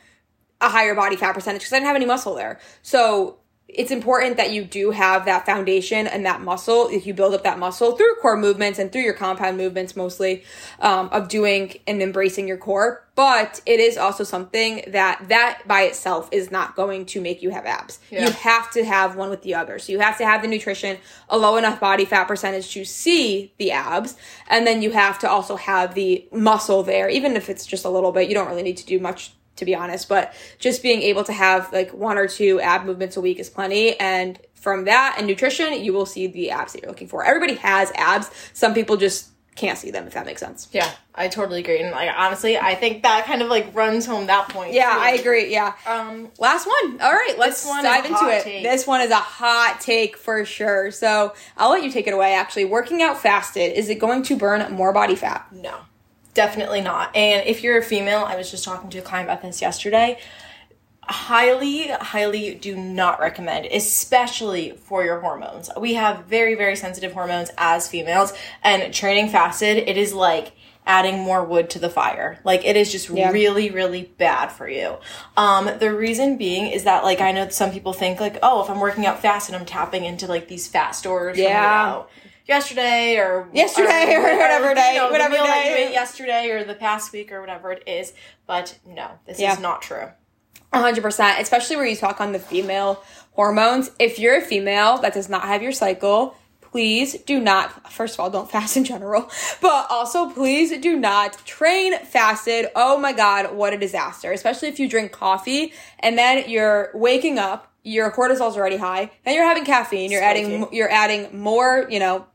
a 0.62 0.70
higher 0.70 0.96
body 0.96 1.15
fat 1.15 1.34
percentage 1.34 1.62
because 1.62 1.74
I 1.74 1.78
didn't 1.78 1.88
have 1.88 1.96
any 1.96 2.06
muscle 2.06 2.36
there. 2.36 2.60
So 2.82 3.38
it's 3.73 3.91
important 3.91 4.38
that 4.38 4.51
you 4.51 4.63
do 4.63 4.91
have 4.91 5.25
that 5.25 5.45
foundation 5.45 6.08
and 6.08 6.25
that 6.25 6.41
muscle. 6.41 6.88
If 6.91 7.05
you 7.05 7.13
build 7.13 7.34
up 7.34 7.43
that 7.43 7.60
muscle 7.60 7.95
through 7.95 8.15
core 8.21 8.36
movements 8.36 8.79
and 8.79 8.91
through 8.91 9.03
your 9.03 9.13
compound 9.13 9.58
movements, 9.58 9.95
mostly 9.95 10.43
um, 10.79 11.10
of 11.12 11.27
doing 11.27 11.77
and 11.86 12.01
embracing 12.01 12.47
your 12.47 12.58
core, 12.58 13.05
but 13.15 13.62
it 13.65 13.79
is 13.79 13.97
also 13.97 14.23
something 14.23 14.84
that 14.88 15.23
that 15.27 15.62
by 15.67 15.84
itself 15.84 16.29
is 16.32 16.51
not 16.51 16.75
going 16.75 17.05
to 17.08 17.21
make 17.21 17.43
you 17.43 17.51
have 17.51 17.65
abs. 17.65 17.99
Yeah. 18.10 18.25
You 18.25 18.32
have 18.32 18.71
to 18.71 18.84
have 18.84 19.15
one 19.15 19.29
with 19.29 19.43
the 19.43 19.55
other. 19.55 19.77
So 19.77 19.91
you 19.91 19.99
have 19.99 20.17
to 20.17 20.25
have 20.25 20.41
the 20.41 20.47
nutrition, 20.47 20.97
a 21.27 21.38
low 21.38 21.58
enough 21.58 21.79
body 21.79 22.05
fat 22.05 22.25
percentage 22.27 22.73
to 22.73 22.86
see 22.86 23.53
the 23.58 23.71
abs, 23.71 24.15
and 24.47 24.65
then 24.65 24.82
you 24.82 24.91
have 24.91 25.19
to 25.19 25.29
also 25.29 25.58
have 25.58 25.93
the 25.93 26.27
muscle 26.32 26.82
there, 26.82 27.10
even 27.10 27.36
if 27.36 27.49
it's 27.49 27.65
just 27.65 27.86
a 27.86 27.89
little 27.89 28.12
bit. 28.12 28.29
You 28.29 28.36
don't 28.36 28.47
really 28.47 28.63
need 28.63 28.77
to 28.77 28.86
do 28.86 28.99
much 28.99 29.34
to 29.60 29.65
be 29.65 29.76
honest, 29.76 30.10
but 30.10 30.34
just 30.58 30.82
being 30.82 31.02
able 31.04 31.24
to 31.26 31.34
have 31.34 31.72
like 31.72 31.93
one 31.93 32.17
or 32.17 32.28
two 32.28 32.60
ab 32.60 32.86
movements 32.86 33.15
a 33.17 33.22
week 33.22 33.39
is 33.39 33.50
plenty. 33.50 34.00
And 34.00 34.39
from 34.56 34.86
that 34.86 35.15
and 35.17 35.28
nutrition, 35.28 35.84
you 35.84 35.93
will 35.93 36.06
see 36.06 36.28
the 36.28 36.52
abs 36.52 36.74
that 36.74 36.82
you're 36.82 36.91
looking 36.91 37.08
for. 37.08 37.24
Everybody 37.24 37.56
has 37.56 37.91
abs. 37.95 38.30
Some 38.54 38.74
people 38.74 38.98
just 38.98 39.30
can't 39.56 39.78
see 39.78 39.91
them, 39.91 40.08
if 40.08 40.13
that 40.13 40.26
makes 40.26 40.39
sense. 40.39 40.69
Yeah, 40.72 40.89
I 41.13 41.28
totally 41.28 41.60
agree. 41.60 41.82
And 41.82 41.91
like 41.91 42.10
honestly, 42.15 42.58
I 42.58 42.76
think 42.76 43.04
that 43.04 43.26
kind 43.26 43.41
of 43.41 43.50
like 43.50 43.76
runs 43.76 44.06
home 44.06 44.28
that 44.28 44.50
point. 44.50 44.74
Yeah, 44.74 44.93
too. 44.93 45.00
I 45.00 45.10
agree. 45.12 45.52
Yeah. 45.52 45.74
Um, 45.86 46.30
Last 46.39 46.65
one. 46.65 47.02
All 47.02 47.12
right, 47.12 47.36
let's 47.38 47.65
dive 47.65 48.06
into 48.06 48.30
it. 48.30 48.43
take. 48.43 48.63
This 48.63 48.88
one 48.88 49.02
is 49.02 49.12
a 49.12 49.15
hot 49.15 49.80
take 49.82 50.17
for 50.17 50.45
sure. 50.45 50.91
So 50.91 51.34
I'll 51.58 51.72
let 51.72 51.84
you 51.84 51.91
take 51.91 52.08
it 52.08 52.13
away. 52.13 52.34
Actually, 52.34 52.65
working 52.65 53.02
out 53.02 53.19
fasted 53.22 53.74
is 53.74 53.89
it 53.89 54.00
going 54.00 54.24
to 54.24 54.38
burn 54.38 54.72
more 54.72 54.93
body 54.93 55.15
fat? 55.15 55.45
No, 55.52 55.78
definitely 56.34 56.82
not. 56.82 57.15
And 57.15 57.48
if 57.48 57.63
you're 57.63 57.78
a 57.78 57.84
female, 57.84 58.24
I 58.26 58.36
was 58.36 58.52
just 58.52 58.63
talking 58.63 58.89
to 58.92 59.00
a 59.00 59.02
client 59.02 59.28
about 59.28 59.42
this 59.42 59.62
yesterday. 59.62 60.20
Highly, 61.04 61.88
highly 61.88 62.54
do 62.54 62.76
not 62.76 63.20
recommend, 63.20 63.65
especially 63.65 64.74
for 64.84 65.04
your 65.04 65.20
hormones. 65.22 65.70
We 65.76 65.96
have 65.96 66.26
very, 66.26 66.54
very 66.54 66.76
sensitive 66.76 67.13
hormones 67.13 67.50
as 67.58 67.88
females, 67.88 68.32
and 68.63 68.94
training 68.94 69.30
fasted, 69.30 69.78
it 69.89 69.98
is 69.98 70.13
like 70.13 70.52
adding 70.86 71.20
more 71.20 71.44
wood 71.44 71.70
to 71.72 71.80
the 71.80 71.89
fire. 71.89 72.39
Like 72.44 72.63
it 72.65 72.76
is 72.76 72.92
just 72.92 73.10
Yeah. 73.10 73.32
really, 73.32 73.70
really 73.72 74.12
bad 74.18 74.52
for 74.52 74.68
you. 74.70 74.98
Um, 75.38 75.70
the 75.80 75.92
reason 75.94 76.38
being 76.38 76.68
is 76.68 76.84
that 76.84 77.04
like 77.04 77.22
I 77.22 77.32
know 77.32 77.50
some 77.50 77.72
people 77.72 77.94
think 77.94 78.20
like, 78.20 78.38
oh, 78.44 78.63
if 78.63 78.70
I'm 78.70 78.80
working 78.80 79.06
out 79.06 79.20
fast 79.22 79.50
and 79.50 79.56
I'm 79.56 79.65
tapping 79.65 80.04
into 80.06 80.28
like 80.28 80.48
these 80.48 80.68
fat 80.68 80.92
stores. 80.92 81.38
Yeah. 81.38 82.04
Know, 82.50 82.56
yesterday 82.56 83.18
or 83.18 83.48
Yesterday 83.54 84.14
or 84.16 84.22
whatever 84.24 84.74
day, 84.74 84.98
the 85.00 85.08
whatever 85.12 85.34
meal 85.34 85.44
that 85.46 85.64
day. 85.64 85.70
you 85.84 85.88
ate 85.90 85.94
yesterday 85.94 86.50
or 86.50 86.64
the 86.64 86.76
past 86.76 87.12
week 87.14 87.32
or 87.32 87.40
whatever 87.42 87.72
it 87.72 87.84
is. 87.88 88.14
But 88.48 88.78
no, 88.86 89.08
this 89.26 89.40
Yeah. 89.40 89.54
is 89.54 89.60
not 89.60 89.82
true. 89.82 90.10
100%, 90.74 91.40
especially 91.40 91.76
where 91.78 91.86
you 91.86 91.96
talk 91.96 92.22
on 92.22 92.32
the 92.32 92.40
female 92.40 93.04
hormones. 93.32 93.92
If 94.00 94.20
you're 94.20 94.38
a 94.38 94.42
female 94.42 94.98
that 95.00 95.14
does 95.14 95.28
not 95.30 95.44
have 95.44 95.64
your 95.64 95.72
cycle, 95.72 96.36
please 96.62 97.14
do 97.24 97.40
not, 97.40 97.92
first 97.92 98.14
of 98.14 98.20
all, 98.20 98.30
don't 98.30 98.50
fast 98.52 98.78
in 98.78 98.84
general, 98.84 99.32
but 99.62 99.88
also 99.90 100.30
please 100.30 100.78
do 100.80 100.96
not 100.96 101.44
train 101.46 101.98
fasted. 102.06 102.68
Oh 102.76 102.98
my 103.00 103.14
God, 103.14 103.56
what 103.56 103.74
a 103.74 103.78
disaster. 103.80 104.32
Especially 104.32 104.68
if 104.68 104.80
you 104.80 104.88
drink 104.88 105.12
coffee 105.12 105.74
and 106.00 106.18
then 106.18 106.48
you're 106.48 106.92
waking 106.94 107.40
up, 107.40 107.66
your 107.82 108.12
cortisol's 108.12 108.56
already 108.58 108.78
high, 108.78 109.10
and 109.26 109.34
you're 109.36 109.46
having 109.46 109.66
caffeine, 109.66 110.12
you're 110.12 110.22
adding, 110.22 110.68
you're 110.72 110.92
adding 110.92 111.40
more, 111.40 111.88
you 111.90 111.98
know, 111.98 112.28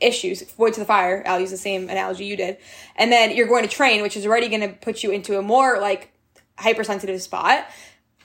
issues, 0.00 0.44
wood 0.56 0.74
to 0.74 0.80
the 0.80 0.86
fire. 0.86 1.22
I'll 1.26 1.40
use 1.40 1.50
the 1.50 1.56
same 1.56 1.88
analogy 1.88 2.24
you 2.24 2.36
did. 2.36 2.58
And 2.96 3.10
then 3.10 3.34
you're 3.34 3.48
going 3.48 3.62
to 3.62 3.68
train, 3.68 4.02
which 4.02 4.16
is 4.16 4.26
already 4.26 4.48
going 4.48 4.60
to 4.60 4.68
put 4.68 5.02
you 5.02 5.10
into 5.10 5.38
a 5.38 5.42
more 5.42 5.80
like 5.80 6.12
hypersensitive 6.58 7.20
spot. 7.22 7.66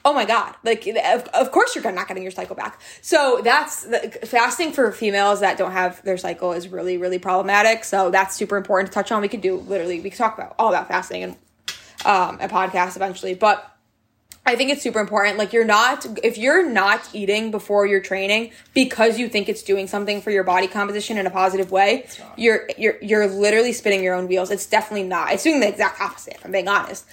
Oh 0.04 0.12
my 0.12 0.26
god. 0.26 0.54
Like 0.62 0.86
of, 0.86 1.22
of 1.28 1.50
course 1.50 1.74
you're 1.74 1.92
not 1.92 2.08
getting 2.08 2.22
your 2.22 2.32
cycle 2.32 2.54
back. 2.54 2.80
So 3.00 3.40
that's 3.42 3.84
the, 3.84 4.18
fasting 4.24 4.72
for 4.72 4.92
females 4.92 5.40
that 5.40 5.56
don't 5.56 5.72
have 5.72 6.02
their 6.04 6.18
cycle 6.18 6.52
is 6.52 6.68
really 6.68 6.98
really 6.98 7.18
problematic. 7.18 7.84
So 7.84 8.10
that's 8.10 8.36
super 8.36 8.56
important 8.56 8.92
to 8.92 8.94
touch 8.94 9.10
on. 9.12 9.22
We 9.22 9.28
could 9.28 9.40
do 9.40 9.56
literally 9.56 10.00
we 10.00 10.10
could 10.10 10.18
talk 10.18 10.36
about 10.36 10.54
all 10.58 10.68
about 10.68 10.88
fasting 10.88 11.22
and 11.22 11.32
um, 12.04 12.38
a 12.40 12.48
podcast 12.48 12.96
eventually. 12.96 13.34
But 13.34 13.73
I 14.46 14.56
think 14.56 14.70
it's 14.70 14.82
super 14.82 15.00
important. 15.00 15.38
Like 15.38 15.52
you're 15.52 15.64
not 15.64 16.06
if 16.22 16.36
you're 16.36 16.68
not 16.68 17.08
eating 17.14 17.50
before 17.50 17.86
you're 17.86 18.00
training 18.00 18.52
because 18.74 19.18
you 19.18 19.28
think 19.28 19.48
it's 19.48 19.62
doing 19.62 19.86
something 19.86 20.20
for 20.20 20.30
your 20.30 20.44
body 20.44 20.66
composition 20.66 21.16
in 21.16 21.26
a 21.26 21.30
positive 21.30 21.70
way, 21.70 22.06
you're 22.36 22.68
you're 22.76 22.96
you're 23.00 23.26
literally 23.26 23.72
spinning 23.72 24.02
your 24.02 24.14
own 24.14 24.28
wheels. 24.28 24.50
It's 24.50 24.66
definitely 24.66 25.08
not. 25.08 25.32
It's 25.32 25.42
doing 25.44 25.60
the 25.60 25.68
exact 25.68 26.00
opposite, 26.00 26.34
if 26.34 26.44
I'm 26.44 26.52
being 26.52 26.68
honest. 26.68 27.06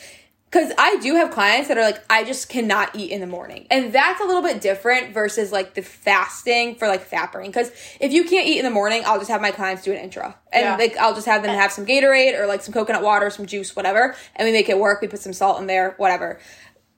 Cause 0.52 0.74
I 0.78 0.98
do 0.98 1.16
have 1.16 1.32
clients 1.32 1.70
that 1.70 1.78
are 1.78 1.82
like, 1.82 2.04
I 2.10 2.26
just 2.26 2.50
cannot 2.50 2.94
eat 2.94 3.12
in 3.12 3.22
the 3.22 3.26
morning. 3.26 3.68
And 3.72 3.94
that's 3.94 4.20
a 4.20 4.26
little 4.26 4.42
bit 4.42 4.60
different 4.60 5.14
versus 5.14 5.50
like 5.54 5.76
the 5.76 5.82
fasting 5.82 6.76
for 6.76 6.90
like 6.90 7.04
fat 7.06 7.32
burning. 7.32 7.54
Cause 7.54 7.72
if 8.02 8.12
you 8.12 8.26
can't 8.26 8.46
eat 8.46 8.58
in 8.58 8.66
the 8.66 8.70
morning, 8.70 9.02
I'll 9.06 9.18
just 9.18 9.32
have 9.32 9.40
my 9.40 9.52
clients 9.52 9.82
do 9.84 9.94
an 9.94 10.00
intra. 10.00 10.36
And 10.52 10.64
Yeah. 10.66 10.76
like, 10.76 10.98
I'll 10.98 11.16
just 11.16 11.26
have 11.26 11.42
them 11.42 11.56
have 11.58 11.72
some 11.72 11.86
Gatorade 11.86 12.38
or 12.38 12.48
like 12.48 12.64
some 12.64 12.74
coconut 12.74 13.02
water, 13.02 13.30
some 13.30 13.46
juice, 13.46 13.78
whatever. 13.78 14.14
And 14.36 14.46
we 14.46 14.52
make 14.52 14.68
it 14.68 14.78
work. 14.78 15.00
We 15.00 15.08
put 15.08 15.22
some 15.22 15.32
salt 15.32 15.62
in 15.62 15.68
there, 15.68 15.94
whatever. 15.96 16.38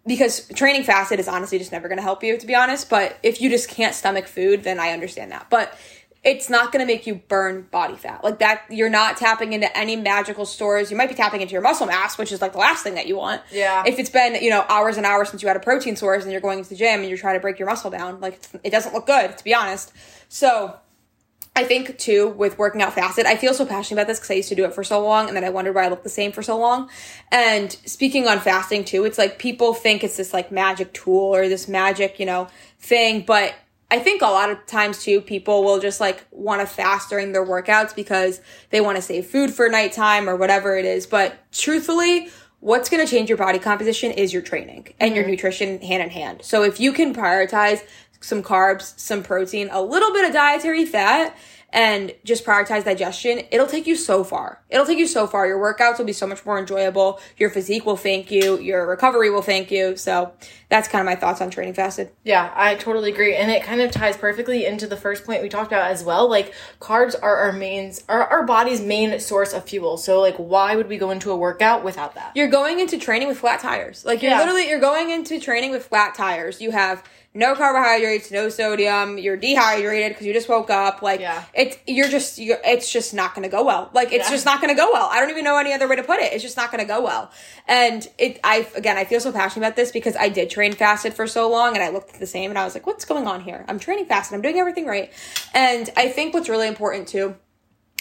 Because 0.06 0.48
training 0.50 0.84
fasted 0.84 1.20
is 1.20 1.28
honestly 1.28 1.58
just 1.60 1.72
never 1.72 1.88
gonna 1.88 2.02
help 2.02 2.24
you, 2.24 2.38
to 2.38 2.46
be 2.46 2.56
honest. 2.56 2.90
But 2.90 3.18
if 3.24 3.40
you 3.42 3.50
just 3.50 3.70
can't 3.70 3.96
stomach 3.96 4.28
food, 4.28 4.64
then 4.64 4.80
I 4.80 4.90
understand 4.92 5.32
that. 5.32 5.50
But 5.50 5.78
it's 6.24 6.50
not 6.50 6.72
going 6.72 6.80
to 6.80 6.86
make 6.92 7.06
you 7.06 7.16
burn 7.16 7.64
body 7.70 7.96
fat 7.96 8.24
like 8.24 8.40
that 8.40 8.64
you're 8.70 8.90
not 8.90 9.18
tapping 9.18 9.52
into 9.52 9.78
any 9.78 9.96
magical 9.98 10.46
stores 10.46 10.90
you 10.90 10.96
might 10.96 11.10
be 11.10 11.16
tapping 11.16 11.42
into 11.42 11.52
your 11.52 11.62
muscle 11.62 11.86
mass 11.86 12.18
which 12.18 12.32
is 12.32 12.42
like 12.42 12.54
the 12.54 12.58
last 12.58 12.82
thing 12.82 12.96
that 12.96 13.08
you 13.08 13.18
want 13.18 13.42
Yeah. 13.52 13.84
if 13.86 14.00
it's 14.00 14.10
been 14.10 14.42
you 14.42 14.50
know 14.50 14.66
hours 14.70 14.96
and 14.96 15.06
hours 15.06 15.30
since 15.30 15.42
you 15.42 15.50
had 15.50 15.58
a 15.58 15.60
protein 15.60 15.96
source 15.98 16.24
and 16.24 16.32
you're 16.32 16.40
going 16.42 16.64
to 16.64 16.70
the 16.70 16.76
gym 16.76 17.02
and 17.02 17.10
you're 17.10 17.18
trying 17.18 17.36
to 17.36 17.42
break 17.42 17.60
your 17.60 17.68
muscle 17.68 17.92
down 17.92 18.22
like 18.22 18.40
it 18.64 18.70
doesn't 18.70 18.94
look 18.94 19.06
good 19.06 19.38
to 19.38 19.44
be 19.44 19.54
honest 19.54 19.92
so 20.30 20.78
I 21.56 21.64
think 21.64 22.00
too 22.00 22.30
with 22.30 22.58
working 22.58 22.82
out 22.82 22.94
fasted, 22.94 23.26
I 23.26 23.36
feel 23.36 23.54
so 23.54 23.66
passionate 23.66 24.02
about 24.02 24.08
this 24.08 24.20
because 24.20 24.32
I 24.32 24.36
used 24.36 24.50
to 24.50 24.56
do 24.56 24.66
it 24.66 24.74
for 24.74 24.84
so 24.84 25.04
long, 25.04 25.28
and 25.28 25.38
then 25.38 25.44
I 25.44 25.50
wondered 25.50 25.76
why 25.76 25.86
I 25.86 25.90
looked 25.90 26.04
the 26.04 26.10
same 26.10 26.32
for 26.32 26.42
so 26.42 26.58
long. 26.58 26.90
And 27.32 27.72
speaking 27.86 28.28
on 28.28 28.40
fasting 28.40 28.86
too, 28.86 29.06
it's 29.06 29.18
like 29.18 29.38
people 29.38 29.74
think 29.74 30.04
it's 30.04 30.18
this 30.18 30.34
like 30.34 30.52
magic 30.52 30.94
tool 30.94 31.36
or 31.36 31.48
this 31.48 31.68
magic 31.68 32.20
you 32.20 32.26
know 32.26 32.48
thing, 32.80 33.22
but 33.22 33.54
I 33.94 34.00
think 34.00 34.24
a 34.24 34.26
lot 34.26 34.50
of 34.50 34.66
times 34.66 35.04
too, 35.04 35.22
people 35.22 35.64
will 35.64 35.80
just 35.80 36.02
like 36.02 36.26
want 36.32 36.62
to 36.62 36.66
fast 36.66 37.12
during 37.12 37.32
their 37.32 37.46
workouts 37.46 37.96
because 37.96 38.42
they 38.72 38.82
want 38.82 38.96
to 38.96 39.04
save 39.04 39.28
food 39.28 39.52
for 39.52 39.70
nighttime 39.70 40.28
or 40.28 40.36
whatever 40.36 40.76
it 40.76 40.86
is. 40.86 41.06
But 41.06 41.36
truthfully, 41.52 42.30
what's 42.60 42.90
going 42.90 43.06
to 43.06 43.12
change 43.12 43.30
your 43.30 43.38
body 43.38 43.60
composition 43.60 44.12
is 44.12 44.34
your 44.34 44.42
training 44.42 44.88
and 45.00 45.14
your 45.14 45.26
mm-hmm. 45.26 45.32
nutrition 45.32 45.82
hand 45.82 46.02
in 46.02 46.10
hand. 46.10 46.42
So 46.44 46.64
if 46.64 46.80
you 46.80 46.92
can 46.92 47.14
prioritize 47.14 47.82
some 48.24 48.42
carbs, 48.42 48.98
some 49.00 49.22
protein, 49.24 49.70
a 49.72 49.82
little 49.82 50.14
bit 50.14 50.26
of 50.26 50.34
dietary 50.34 50.86
fat, 50.86 51.36
and 51.76 52.14
just 52.24 52.46
prioritize 52.46 52.86
digestion, 52.86 53.42
it'll 53.50 53.66
take 53.66 53.88
you 53.88 53.96
so 53.96 54.24
far. 54.24 54.62
It'll 54.70 54.86
take 54.86 55.00
you 55.00 55.08
so 55.08 55.26
far. 55.26 55.48
Your 55.48 55.58
workouts 55.58 55.98
will 55.98 56.06
be 56.06 56.14
so 56.14 56.28
much 56.28 56.46
more 56.46 56.60
enjoyable. 56.60 57.20
Your 57.38 57.50
physique 57.50 57.84
will 57.84 57.98
thank 57.98 58.30
you. 58.30 58.60
Your 58.60 58.86
recovery 58.86 59.32
will 59.32 59.42
thank 59.42 59.72
you. 59.72 59.98
So 59.98 60.34
that's 60.70 60.88
kind 60.88 61.02
of 61.02 61.08
my 61.12 61.16
thoughts 61.20 61.42
on 61.42 61.50
training 61.50 61.74
fasted. 61.74 62.12
Yeah, 62.24 62.54
I 62.56 62.76
totally 62.76 63.12
agree. 63.12 63.36
And 63.36 63.50
it 63.50 63.64
kind 63.64 63.82
of 63.82 63.90
ties 63.90 64.16
perfectly 64.16 64.68
into 64.68 64.86
the 64.86 64.96
first 64.96 65.26
point 65.26 65.42
we 65.42 65.50
talked 65.50 65.72
about 65.72 65.90
as 65.90 66.04
well. 66.04 66.30
Like 66.30 66.54
carbs 66.80 67.16
are 67.20 67.38
our 67.38 67.52
mains 67.52 68.04
are 68.08 68.24
our 68.24 68.44
body's 68.46 68.80
main 68.80 69.20
source 69.20 69.52
of 69.52 69.68
fuel. 69.68 69.98
So 69.98 70.22
like 70.22 70.36
why 70.36 70.76
would 70.76 70.88
we 70.88 70.98
go 71.00 71.10
into 71.10 71.32
a 71.32 71.36
workout 71.36 71.84
without 71.84 72.14
that? 72.14 72.34
You're 72.36 72.50
going 72.50 72.82
into 72.82 73.00
training 73.00 73.30
with 73.30 73.40
flat 73.40 73.60
tires. 73.62 74.06
Like 74.06 74.22
you're 74.22 74.30
Yeah. 74.32 74.38
literally 74.40 74.70
you're 74.70 74.80
going 74.80 75.10
into 75.10 75.40
training 75.40 75.72
with 75.72 75.88
flat 75.88 76.14
tires. 76.14 76.62
You 76.62 76.70
have 76.70 77.04
no 77.36 77.56
carbohydrates, 77.56 78.30
no 78.32 78.50
sodium. 78.50 79.18
You're 79.18 79.38
dehydrated 79.38 80.10
because 80.12 80.28
you 80.28 80.34
just 80.34 80.48
woke 80.48 80.70
up. 80.70 81.02
Like 81.02 81.20
Yeah. 81.20 81.44
it's 81.54 81.78
you're 81.88 82.08
just 82.08 82.38
you're, 82.38 82.60
it's 82.64 82.92
just 82.92 83.14
not 83.14 83.34
going 83.34 83.44
to 83.44 83.50
go 83.50 83.64
well. 83.64 83.90
Like 83.94 84.12
it's 84.12 84.28
Yeah. 84.28 84.36
just 84.36 84.46
not 84.46 84.62
going 84.62 84.70
to 84.74 84.80
go 84.80 84.90
well. 84.94 85.10
I 85.12 85.20
don't 85.20 85.30
even 85.32 85.44
know 85.44 85.58
any 85.58 85.74
other 85.74 85.88
way 85.88 85.96
to 85.96 86.04
put 86.04 86.20
it. 86.20 86.32
It's 86.34 86.44
just 86.44 86.58
not 86.58 86.72
going 86.72 86.84
to 86.86 86.88
go 86.88 87.02
well. 87.02 87.32
And 87.68 88.08
it 88.18 88.40
I 88.44 88.68
again 88.76 88.98
I 88.98 89.06
feel 89.06 89.20
so 89.20 89.32
passionate 89.32 89.66
about 89.66 89.76
this 89.76 89.92
because 89.92 90.16
I 90.16 90.30
did 90.30 90.50
train 90.50 90.74
fasted 90.74 91.14
for 91.14 91.26
so 91.28 91.50
long 91.50 91.74
and 91.76 91.84
I 91.84 91.90
looked 91.90 92.20
the 92.20 92.28
same 92.28 92.52
and 92.52 92.60
I 92.60 92.66
was 92.66 92.76
like, 92.76 92.86
what's 92.86 93.06
going 93.06 93.26
on 93.28 93.42
here? 93.42 93.66
I'm 93.68 93.80
training 93.80 94.06
fasted. 94.06 94.36
I'm 94.36 94.42
doing 94.42 94.58
everything 94.60 94.86
right. 94.86 95.12
And 95.54 95.90
I 95.98 96.10
think 96.10 96.34
what's 96.34 96.50
really 96.50 96.68
important 96.68 97.08
too 97.08 97.36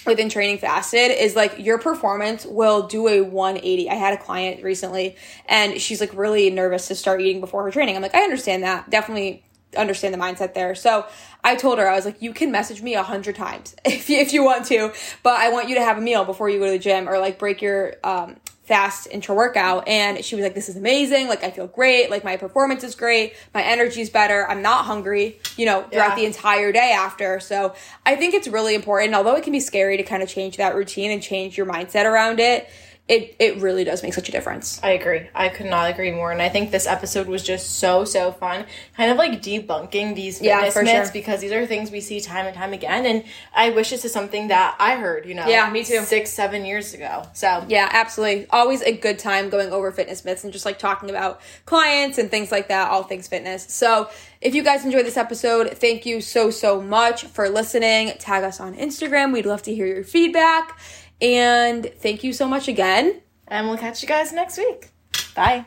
within 0.06 0.28
training 0.28 0.58
fasted 0.58 1.10
is 1.10 1.36
like 1.36 1.58
your 1.58 1.78
performance 1.78 2.44
will 2.44 2.86
do 2.86 3.08
a 3.08 3.20
180. 3.20 3.90
I 3.90 3.94
had 3.94 4.14
a 4.14 4.16
client 4.16 4.62
recently 4.62 5.16
and 5.46 5.80
she's 5.80 6.00
like 6.00 6.14
really 6.14 6.50
nervous 6.50 6.88
to 6.88 6.94
start 6.94 7.20
eating 7.20 7.40
before 7.40 7.64
her 7.64 7.70
training. 7.70 7.96
I'm 7.96 8.02
like, 8.02 8.14
I 8.14 8.22
understand 8.22 8.62
that. 8.62 8.90
Definitely 8.90 9.44
understand 9.76 10.12
the 10.12 10.18
mindset 10.18 10.54
there. 10.54 10.74
So 10.74 11.06
I 11.42 11.56
told 11.56 11.78
her, 11.78 11.88
I 11.88 11.94
was 11.94 12.04
like, 12.04 12.20
you 12.20 12.32
can 12.32 12.50
message 12.50 12.82
me 12.82 12.94
a 12.94 13.02
hundred 13.02 13.36
times 13.36 13.74
if 13.84 14.10
you, 14.10 14.18
if 14.18 14.32
you 14.32 14.44
want 14.44 14.66
to, 14.66 14.92
but 15.22 15.34
I 15.34 15.50
want 15.50 15.68
you 15.68 15.74
to 15.76 15.82
have 15.82 15.98
a 15.98 16.00
meal 16.00 16.24
before 16.24 16.48
you 16.50 16.58
go 16.58 16.66
to 16.66 16.72
the 16.72 16.78
gym 16.78 17.08
or 17.08 17.18
like 17.18 17.38
break 17.38 17.62
your, 17.62 17.94
um, 18.04 18.36
fast 18.62 19.08
intra 19.10 19.34
workout 19.34 19.86
and 19.88 20.24
she 20.24 20.36
was 20.36 20.42
like 20.44 20.54
this 20.54 20.68
is 20.68 20.76
amazing. 20.76 21.26
Like 21.28 21.42
i 21.42 21.50
feel 21.50 21.66
great. 21.66 22.10
Like 22.10 22.22
my 22.24 22.36
performance 22.36 22.84
is 22.84 22.94
great. 22.94 23.34
My 23.52 23.62
energy's 23.62 24.08
better. 24.10 24.48
I'm 24.48 24.62
not 24.62 24.84
hungry 24.84 25.38
you 25.56 25.66
know 25.66 25.82
throughout 25.90 26.10
Yeah. 26.10 26.14
the 26.16 26.26
entire 26.26 26.70
day 26.72 26.92
after. 26.92 27.40
So 27.40 27.74
i 28.06 28.14
think 28.16 28.34
it's 28.34 28.48
really 28.48 28.74
important 28.74 29.14
although 29.14 29.34
it 29.36 29.42
can 29.42 29.52
be 29.52 29.60
scary 29.60 29.96
to 29.96 30.02
kind 30.04 30.22
of 30.22 30.28
change 30.28 30.56
that 30.58 30.74
routine 30.74 31.10
and 31.10 31.22
change 31.22 31.56
your 31.56 31.66
mindset 31.66 32.04
around 32.04 32.38
it 32.40 32.68
it 33.08 33.34
it 33.40 33.56
really 33.58 33.82
does 33.82 34.02
make 34.02 34.14
such 34.14 34.28
a 34.28 34.32
difference 34.32 34.80
I 34.82 34.90
agree. 34.90 35.28
I 35.34 35.48
could 35.48 35.66
not 35.66 35.90
agree 35.90 36.12
more. 36.12 36.30
And 36.30 36.40
I 36.40 36.48
think 36.48 36.70
this 36.70 36.86
episode 36.86 37.26
was 37.26 37.42
just 37.42 37.78
so, 37.78 38.04
so 38.04 38.30
fun. 38.32 38.64
Kind 38.96 39.10
of 39.10 39.16
like 39.16 39.42
debunking 39.42 40.14
these 40.14 40.40
Yeah, 40.40 40.58
fitness 40.58 40.74
for 40.74 40.82
myths 40.84 41.06
sure. 41.08 41.12
because 41.12 41.40
these 41.40 41.50
are 41.52 41.66
things 41.66 41.90
we 41.90 42.00
see 42.00 42.20
time 42.20 42.46
and 42.46 42.54
time 42.56 42.72
again. 42.72 43.04
And 43.04 43.24
I 43.54 43.70
wish 43.70 43.90
this 43.90 44.04
is 44.04 44.12
something 44.12 44.48
that 44.48 44.76
I 44.78 44.96
heard, 44.96 45.26
you 45.26 45.34
know, 45.34 45.46
Yeah, 45.48 45.68
me 45.70 45.82
too. 45.84 46.00
six, 46.04 46.30
seven 46.30 46.64
years 46.64 46.94
ago. 46.94 47.24
So 47.34 47.64
yeah 47.68 47.88
absolutely 47.92 48.46
always 48.50 48.82
a 48.82 48.92
good 48.96 49.18
time 49.18 49.50
going 49.50 49.70
over 49.72 49.90
fitness 49.90 50.24
myths 50.24 50.44
and 50.44 50.52
just 50.52 50.64
like 50.64 50.78
talking 50.78 51.10
about 51.10 51.40
clients 51.66 52.18
and 52.18 52.30
things 52.30 52.52
like 52.52 52.68
that 52.68 52.88
all 52.90 53.02
things 53.02 53.26
fitness 53.28 53.64
so 53.68 54.08
if 54.40 54.54
you 54.54 54.62
guys 54.62 54.84
enjoyed 54.84 55.04
this 55.06 55.16
episode 55.16 55.76
thank 55.78 56.06
you 56.06 56.20
so 56.20 56.50
so 56.50 56.80
much 56.80 57.24
for 57.24 57.48
listening 57.48 58.12
tag 58.18 58.42
us 58.44 58.60
on 58.60 58.74
instagram 58.76 59.32
we'd 59.32 59.46
love 59.46 59.62
to 59.62 59.74
hear 59.74 59.86
your 59.86 60.04
feedback 60.04 60.78
and 61.22 61.90
thank 61.98 62.24
you 62.24 62.32
so 62.32 62.46
much 62.46 62.68
again 62.68 63.22
and 63.52 63.68
we'll 63.68 63.78
catch 63.78 64.02
you 64.02 64.08
guys 64.08 64.32
next 64.32 64.58
week. 64.58 64.90
Bye. 65.34 65.66